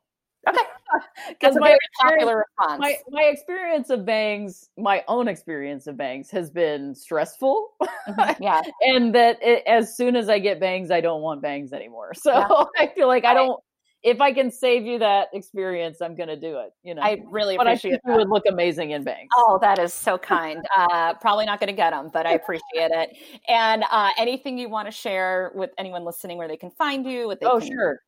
[0.49, 0.61] Okay,
[1.29, 2.81] because my popular response.
[2.81, 7.73] my my experience of bangs my own experience of bangs has been stressful
[8.09, 11.73] Mhm, yeah, and that it, as soon as I get bangs, I don't want bangs
[11.73, 12.13] anymore.
[12.15, 12.49] So Yeah.
[12.79, 13.47] I feel like I Right.
[13.47, 13.61] don't.
[14.05, 16.73] If I can save you that experience, I'm going to do it.
[16.83, 19.31] You know, I really but I appreciate think you would look amazing in bangs.
[19.35, 20.63] Oh, that is so kind.
[20.77, 23.17] Uh, probably not going to get them, but I appreciate it.
[23.49, 27.27] And uh, anything you want to share with anyone listening, where they can find you?
[27.27, 27.69] What they oh can...
[27.69, 28.01] sure.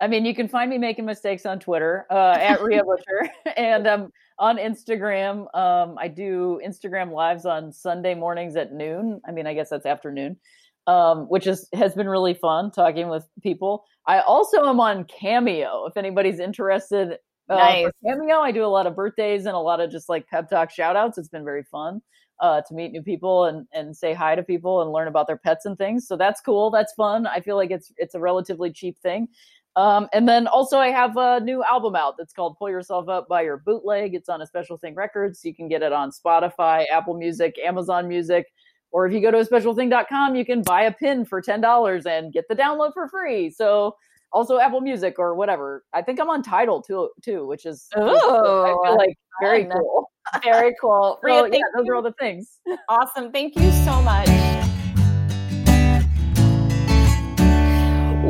[0.00, 3.86] I mean, you can find me making mistakes on Twitter uh, at Rhea Butcher, and
[3.86, 5.54] um, on Instagram.
[5.54, 9.20] Um, I do Instagram lives on Sunday mornings at noon.
[9.28, 10.38] I mean, I guess that's afternoon,
[10.86, 13.84] um, which is has been really fun talking with people.
[14.06, 15.86] I also am on Cameo.
[15.86, 17.18] If anybody's interested,
[17.48, 17.92] uh, Nice.
[18.06, 20.70] Cameo, I do a lot of birthdays and a lot of just like pep talk
[20.70, 21.18] shout outs.
[21.18, 22.00] It's been very fun
[22.40, 25.36] uh, to meet new people and and say hi to people and learn about their
[25.36, 26.06] pets and things.
[26.06, 26.70] So that's cool.
[26.70, 27.26] That's fun.
[27.26, 29.28] I feel like it's it's a relatively cheap thing.
[29.74, 33.26] Um, and then also I have a new album out that's called Pull Yourself Up
[33.26, 34.14] by Your Bootleg.
[34.14, 35.42] It's on a Special Thing Records.
[35.44, 38.52] You can get it on Spotify, Apple Music, Amazon Music,
[38.92, 42.32] or if you go to a specialthing.com, you can buy a pin for $10 and
[42.32, 43.50] get the download for free.
[43.50, 43.96] So
[44.32, 45.84] also Apple Music or whatever.
[45.92, 50.10] I think I'm on Tidal too, too, which is I feel like very cool.
[50.42, 51.18] Very cool.
[51.26, 51.92] Yeah, those you.
[51.92, 52.58] are all the things.
[52.88, 53.32] Awesome.
[53.32, 54.61] Thank you so much.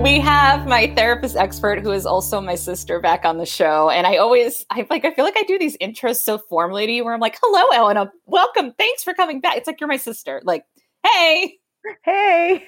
[0.02, 3.88] We have my therapist expert who is also my sister back on the show.
[3.88, 6.92] And I always I like I feel like I do these intros so formally to
[6.92, 8.10] you where I'm like, hello, Elena.
[8.26, 8.72] Welcome.
[8.76, 9.58] Thanks for coming back.
[9.58, 10.42] It's like you're my sister.
[10.44, 10.64] Like,
[11.06, 11.58] hey.
[12.04, 12.64] Hey,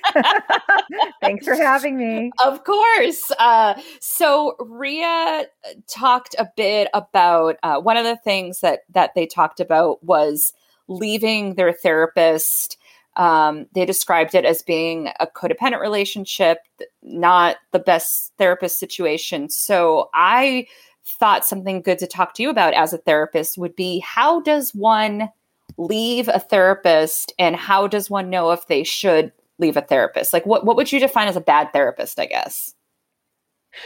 [1.20, 2.32] thanks for having me.
[2.45, 3.30] Of course.
[3.39, 5.47] Uh, so Rhea
[5.89, 10.53] talked a bit about uh, one of the things that that they talked about was
[10.89, 12.76] leaving their therapist.
[13.17, 16.59] Um, they described it as being a codependent relationship,
[17.03, 19.49] not the best therapist situation.
[19.49, 20.67] So I
[21.07, 24.75] thought something good to talk to you about as a therapist would be how does
[24.75, 25.29] one
[25.77, 30.33] leave a therapist and how does one know if they should leave a therapist?
[30.33, 32.75] Like what what would you define as a bad therapist, I guess?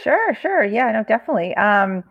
[0.03, 0.63] Sure, sure.
[0.63, 1.55] Yeah, no, definitely.
[1.55, 2.03] Um,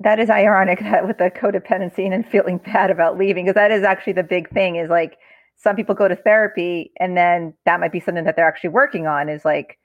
[0.00, 3.82] that is ironic that with the codependency and feeling bad about leaving, because that is
[3.82, 5.18] actually the big thing is like
[5.62, 9.06] some people go to therapy and then that might be something that they're actually working
[9.06, 9.78] on is like,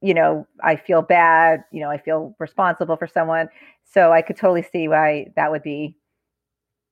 [0.00, 3.48] you know, I feel bad, you know, I feel responsible for someone.
[3.84, 5.96] So I could totally see why that would be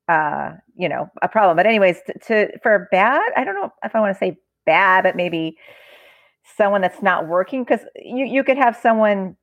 [0.09, 1.57] uh, you know, a problem.
[1.57, 4.37] But anyways, to, to for bad, I don't know if I want to say
[4.67, 5.57] bad, but maybe
[6.57, 9.37] someone that's not working because you you could have someone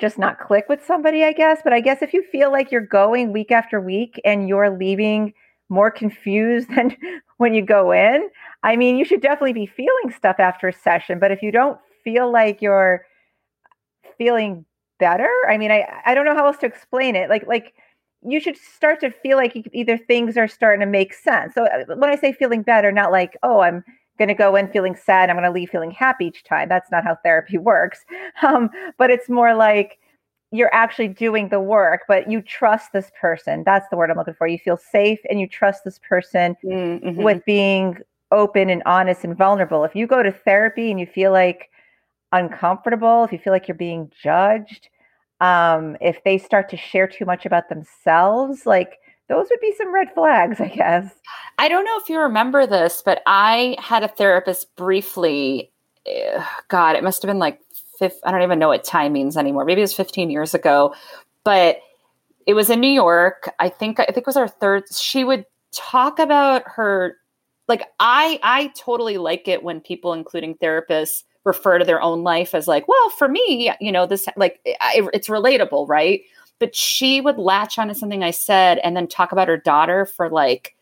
[0.00, 1.60] just not click with somebody, I guess.
[1.62, 5.32] But I guess if you feel like you're going week after week and you're leaving
[5.68, 6.96] more confused than
[7.38, 8.28] when you go in,
[8.62, 11.18] I mean, you should definitely be feeling stuff after a session.
[11.18, 13.04] But if you don't feel like you're
[14.18, 14.64] feeling
[14.98, 17.28] better, I mean, I I don't know how else to explain it.
[17.28, 17.74] Like like
[18.26, 21.54] you should start to feel like either things are starting to make sense.
[21.54, 23.84] So uh, when I say feeling better, not like oh I'm
[24.18, 26.68] going to go in feeling sad, I'm going to leave feeling happy each time.
[26.68, 28.04] That's not how therapy works.
[28.42, 29.98] Um, but it's more like
[30.54, 33.64] you're actually doing the work, but you trust this person.
[33.64, 34.46] That's the word I'm looking for.
[34.46, 37.14] You feel safe and you trust this person Mhm.
[37.16, 37.98] with being
[38.30, 39.82] open and honest and vulnerable.
[39.84, 41.70] If you go to therapy and you feel like
[42.32, 44.88] uncomfortable, if you feel like you're being judged,
[45.40, 48.98] um, if they start to share too much about themselves, like
[49.28, 51.14] those would be some red flags, I guess.
[51.58, 55.70] I don't know if you remember this, but I had a therapist briefly.
[56.06, 57.60] eh, God, it must have been like
[57.98, 58.20] fifth.
[58.24, 59.64] I don't even know what time means anymore.
[59.64, 60.94] Maybe it was 15 years ago,
[61.44, 61.78] but
[62.46, 63.50] it was in New York.
[63.58, 64.84] I think I think it was our third.
[64.94, 67.16] She would talk about her.
[67.66, 72.54] Like I, I totally like it when people, including therapists, refer to their own life
[72.54, 76.22] as like, well, for me, you know, this like I, it's relatable, right?
[76.58, 80.30] But she would latch onto something I said and then talk about her daughter for
[80.30, 80.73] like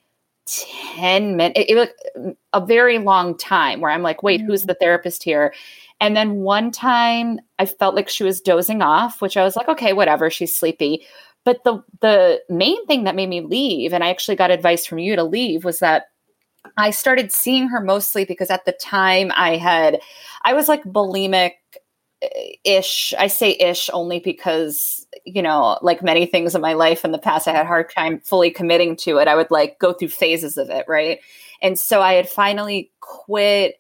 [0.47, 4.69] 10 minutes it, it was a very long time where i'm like wait who's mm-hmm.
[4.69, 5.55] the therapist here?
[6.01, 9.69] And then one time i felt like she was dozing off which i was like
[9.69, 11.07] okay whatever she's sleepy.
[11.45, 14.99] But the the main thing that made me leave and i actually got advice from
[14.99, 16.05] you to leave was that
[16.77, 20.01] i started seeing her mostly because at the time i had
[20.45, 21.53] i was like bulimic
[22.65, 27.13] ish i say ish only because you know like many things in my life in
[27.13, 29.29] the past i had a hard time fully committing to it.
[29.29, 31.19] I would like go through phases of it right?
[31.61, 33.77] And so i had finally quit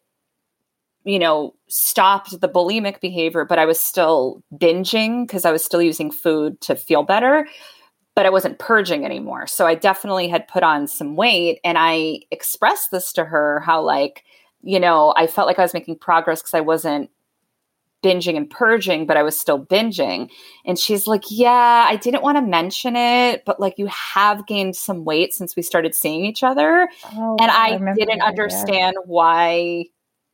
[1.05, 5.82] you know stopped the bulimic behavior but i was still binging because i was still
[5.82, 7.47] using food to feel better
[8.14, 9.47] but i wasn't purging anymore.
[9.47, 13.82] So i definitely had put on some weight and i expressed this to her how
[13.82, 14.24] like
[14.62, 17.10] you know i felt like i was making progress because i wasn't
[18.03, 20.31] binging and purging, but I was still binging.
[20.65, 24.77] And she's like, Yeah, I didn't want to mention it, but like you have gained
[24.77, 26.89] some weight since we started seeing each other.
[27.15, 28.29] Oh, and I, remember didn't that, yeah.
[28.29, 29.87] understand why,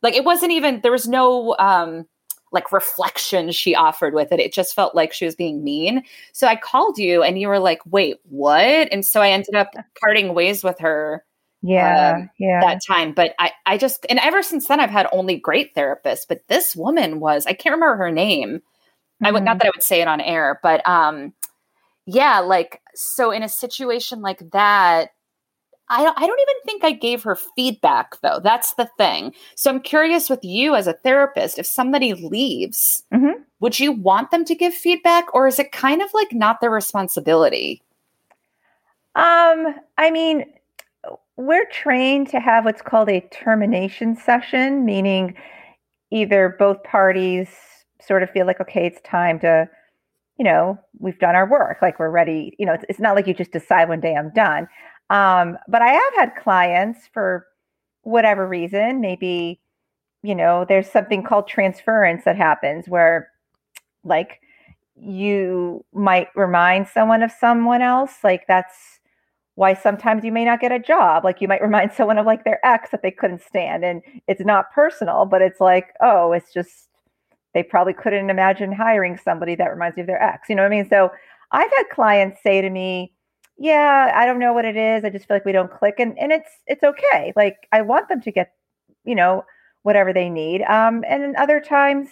[0.02, 2.06] like, it wasn't even, there was no, um,
[2.50, 4.40] like reflection she offered with it.
[4.40, 6.02] It just felt like she was being mean.
[6.32, 8.88] So I called you and you were like, wait, what?
[8.90, 11.24] And so I ended up parting ways with her
[11.62, 12.60] Yeah, um, yeah.
[12.60, 13.12] that time.
[13.12, 16.26] But I, I just, and ever since then, I've had only great therapists.
[16.28, 18.62] But this woman was, I can't remember her name.
[19.24, 21.32] I would, not that I would say it on air, but um,
[22.06, 25.10] yeah, like, so in a situation like that,
[25.88, 28.40] I don't, I don't even think I gave her feedback though.
[28.42, 29.34] That's the thing.
[29.56, 33.42] So I'm curious with you as a therapist, if somebody leaves, Mhm.
[33.58, 36.70] would you want them to give feedback or is it kind of like not their
[36.70, 37.82] responsibility?
[39.14, 40.44] Um, I mean,
[41.38, 45.34] we're trained to have what's called a termination session, meaning
[46.10, 47.48] either both parties
[48.00, 49.68] sort of feel like, okay, it's time to,
[50.36, 52.56] you know, we've done our work, like we're ready.
[52.58, 54.66] You know, it's, it's not like you just decide one day I'm done.
[55.10, 57.46] Um, but I have had clients for
[58.02, 59.60] whatever reason, maybe,
[60.24, 63.30] you know, there's something called transference that happens where,
[64.02, 64.40] like,
[64.96, 68.24] you might remind someone of someone else.
[68.24, 68.97] Like, that's
[69.58, 71.24] why sometimes you may not get a job.
[71.24, 73.84] Like, you might remind someone of like their ex that they couldn't stand.
[73.84, 76.86] And it's not personal, but it's like, oh, it's just,
[77.54, 80.48] they probably couldn't imagine hiring somebody that reminds you of their ex.
[80.48, 80.88] You know what I mean?
[80.88, 81.10] So
[81.50, 83.12] I've had clients say to me,
[83.58, 85.04] yeah, I don't know what it is.
[85.04, 85.96] I just feel like we don't click.
[85.98, 87.32] And, and it's, it's okay.
[87.34, 88.52] Like, I want them to get,
[89.04, 89.44] you know,
[89.82, 90.62] whatever they need.
[90.62, 92.10] Um, and then other times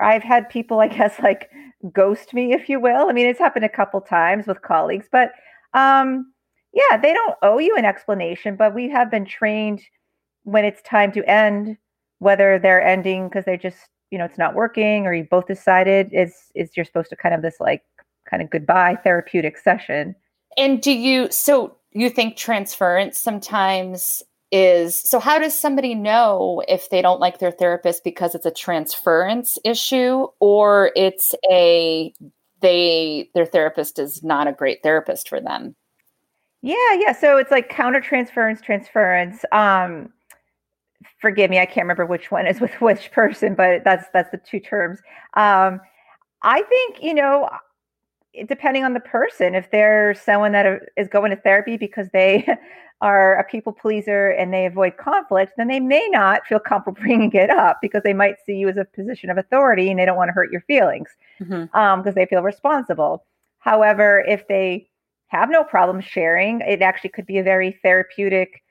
[0.00, 1.52] I've had people, I guess, like
[1.92, 3.08] ghost me, if you will.
[3.08, 5.30] I mean, it's happened a couple times with colleagues, but
[5.72, 6.33] um,
[6.74, 9.80] yeah, they don't owe you an explanation, but we have been trained
[10.42, 11.78] when it's time to end,
[12.18, 13.78] whether they're ending because they just,
[14.10, 17.34] you know, it's not working or you both decided is is you're supposed to kind
[17.34, 17.82] of this like
[18.28, 20.14] kind of goodbye therapeutic session.
[20.56, 26.90] And do you, so you think transference sometimes is, so how does somebody know if
[26.90, 32.12] they don't like their therapist because it's a transference issue or it's a,
[32.60, 35.74] they, their therapist is not a great therapist for them?
[36.64, 37.12] Yeah, yeah.
[37.12, 39.44] So it's like counter transference, transference.
[39.52, 40.10] Um,
[41.20, 44.38] forgive me, I can't remember which one is with which person, but that's that's the
[44.38, 45.00] two terms.
[45.34, 45.78] Um,
[46.42, 47.50] I think you know,
[48.48, 52.46] depending on the person, if they're someone that is going to therapy because they
[53.02, 57.30] are a people pleaser and they avoid conflict, then they may not feel comfortable bringing
[57.34, 60.16] it up because they might see you as a position of authority and they don't
[60.16, 61.10] want to hurt your feelings
[61.42, 61.68] Mhm.
[61.74, 63.26] um, because they feel responsible.
[63.58, 64.88] However, if they
[65.34, 68.62] have no problem sharing, it actually could be a very therapeutic.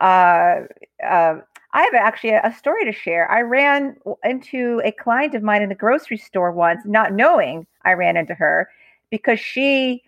[0.00, 0.62] Uh,
[1.06, 1.36] uh,
[1.74, 3.30] I have actually a, a story to share.
[3.30, 7.92] I ran into a client of mine in the grocery store once, not knowing I
[7.92, 8.68] ran into her
[9.10, 10.02] because she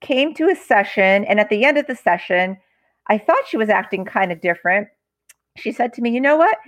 [0.00, 2.58] came to a session, and at the end of the session,
[3.06, 4.88] I thought she was acting kind of different.
[5.56, 6.58] She said to me, "You know what?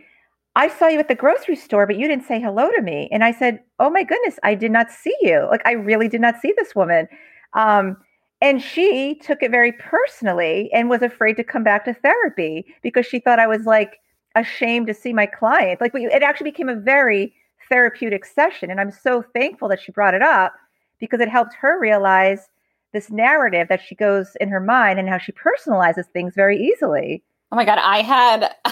[0.56, 3.08] I saw you at the grocery store, but you didn't say hello to me.
[3.10, 5.48] And I said, Oh my goodness, I did not see you.
[5.50, 7.08] Like, I really did not see this woman.
[7.54, 7.96] Um,
[8.40, 13.06] and she took it very personally and was afraid to come back to therapy because
[13.06, 14.00] she thought I was like
[14.34, 15.80] ashamed to see my client.
[15.80, 17.32] Like, it actually became a very
[17.68, 18.70] therapeutic session.
[18.70, 20.54] And I'm so thankful that she brought it up
[20.98, 22.48] because it helped her realize
[22.92, 27.22] this narrative that she goes in her mind and how she personalizes things very easily.
[27.50, 27.78] Oh my God.
[27.80, 28.54] I had,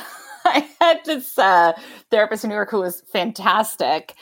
[0.44, 1.72] I had this uh,
[2.10, 4.14] therapist in New York who was fantastic.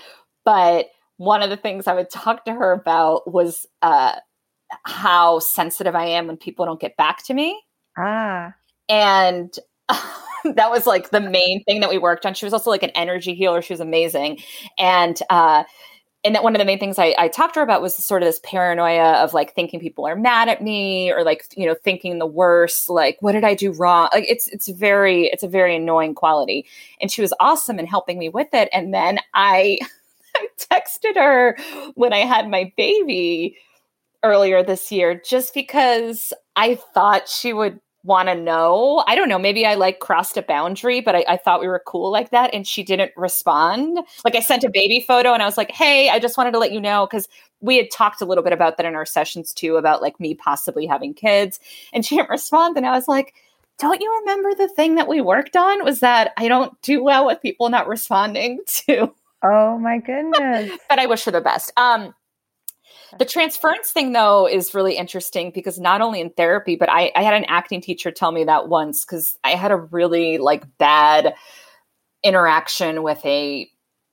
[0.44, 0.86] But
[1.16, 4.16] one of the things I would talk to her about was uh,
[4.84, 7.60] how sensitive I am when people don't get back to me.
[7.98, 8.54] Ah,
[8.88, 9.56] and
[10.44, 12.34] that was like the main thing that we worked on.
[12.34, 13.62] She was also like an energy healer.
[13.62, 14.38] She was amazing.
[14.78, 15.64] And uh
[16.22, 18.22] and that one of the main things I, I talked to her about was sort
[18.22, 21.74] of this paranoia of like thinking people are mad at me or like you know
[21.74, 24.08] thinking the worst like what did i do wrong?
[24.12, 26.66] Like it's it's very it's a very annoying quality.
[27.00, 28.68] And she was awesome in helping me with it.
[28.72, 29.78] And then i
[30.36, 31.56] i texted her
[31.94, 33.56] when i had my baby
[34.22, 39.04] earlier this year just because i thought she would want to know.
[39.06, 39.38] I don't know.
[39.38, 42.54] Maybe I like crossed a boundary, but I, I thought we were cool like that.
[42.54, 43.98] And she didn't respond.
[44.24, 46.58] Like I sent a baby photo and I was like, hey, I just wanted to
[46.58, 47.28] let you know because
[47.60, 50.34] we had talked a little bit about that in our sessions too, about like me
[50.34, 51.60] possibly having kids.
[51.92, 52.76] And she didn't respond.
[52.76, 53.34] And I was like,
[53.78, 57.26] don't you remember the thing that we worked on was that I don't do well
[57.26, 60.78] with people not responding to, oh my goodness.
[60.88, 61.70] but I wish her the best.
[61.76, 62.14] Um,
[63.18, 67.22] the transference thing, though, is really interesting because not only in therapy, but I, I
[67.22, 71.34] had an acting teacher tell me that once because I had a really like bad
[72.22, 73.68] interaction with a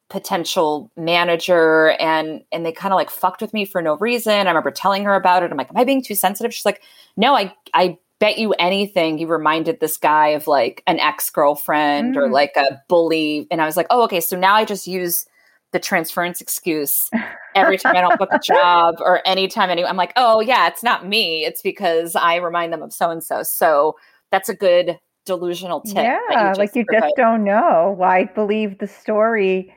[0.10, 4.34] potential manager and and they kind of like fucked with me for no reason.
[4.34, 5.52] I remember telling her about it.
[5.52, 6.54] I'm like, am I being too sensitive?
[6.54, 6.82] She's like,
[7.18, 12.30] no, I I bet you anything you reminded this guy of like an ex-girlfriend or
[12.30, 12.32] Mm.
[12.32, 13.48] like a bully.
[13.52, 14.22] And I was like, oh, okay.
[14.22, 15.26] So now I just use
[15.74, 17.10] the transference excuse
[17.56, 20.84] every time I don't book a job or anytime any I'm like, oh yeah, it's
[20.84, 21.46] not me.
[21.46, 23.44] It's because I remind them of so and so.
[23.44, 23.96] So
[24.32, 25.96] that's a good delusional tip.
[25.98, 27.08] Yeah, you like you provided.
[27.08, 27.94] just don't know.
[27.98, 29.74] Why believe the story?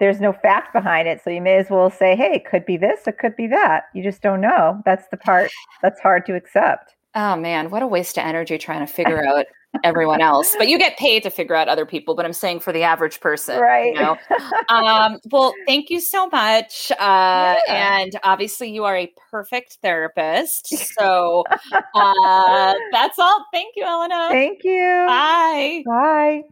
[0.00, 2.76] There's no fact behind it, so you may as well say, "Hey, it could be
[2.76, 4.80] this, it could be that." You just don't know.
[4.84, 5.50] That's the part
[5.82, 6.94] that's hard to accept.
[7.14, 9.46] Oh man, what a waste of energy trying to figure out
[9.84, 10.54] everyone else.
[10.56, 12.14] But you get paid to figure out other people.
[12.14, 13.94] But I'm saying for the average person, Right.
[13.94, 14.16] You know?
[14.68, 16.90] um, well, thank you so much.
[16.92, 17.98] Uh, Yeah.
[17.98, 20.74] And obviously, you are a perfect therapist.
[20.96, 21.44] So
[21.94, 23.44] uh, that's all.
[23.52, 24.28] Thank you, Elena.
[24.30, 25.04] Thank you.
[25.06, 25.82] Bye.
[25.86, 26.42] Bye.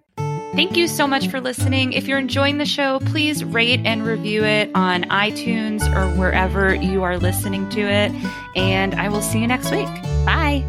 [0.54, 1.92] Thank you so much for listening.
[1.94, 7.02] If you're enjoying the show, please rate and review it on iTunes or wherever you
[7.02, 8.12] are listening to it.
[8.54, 9.88] And I will see you next week.
[10.24, 10.64] Bye.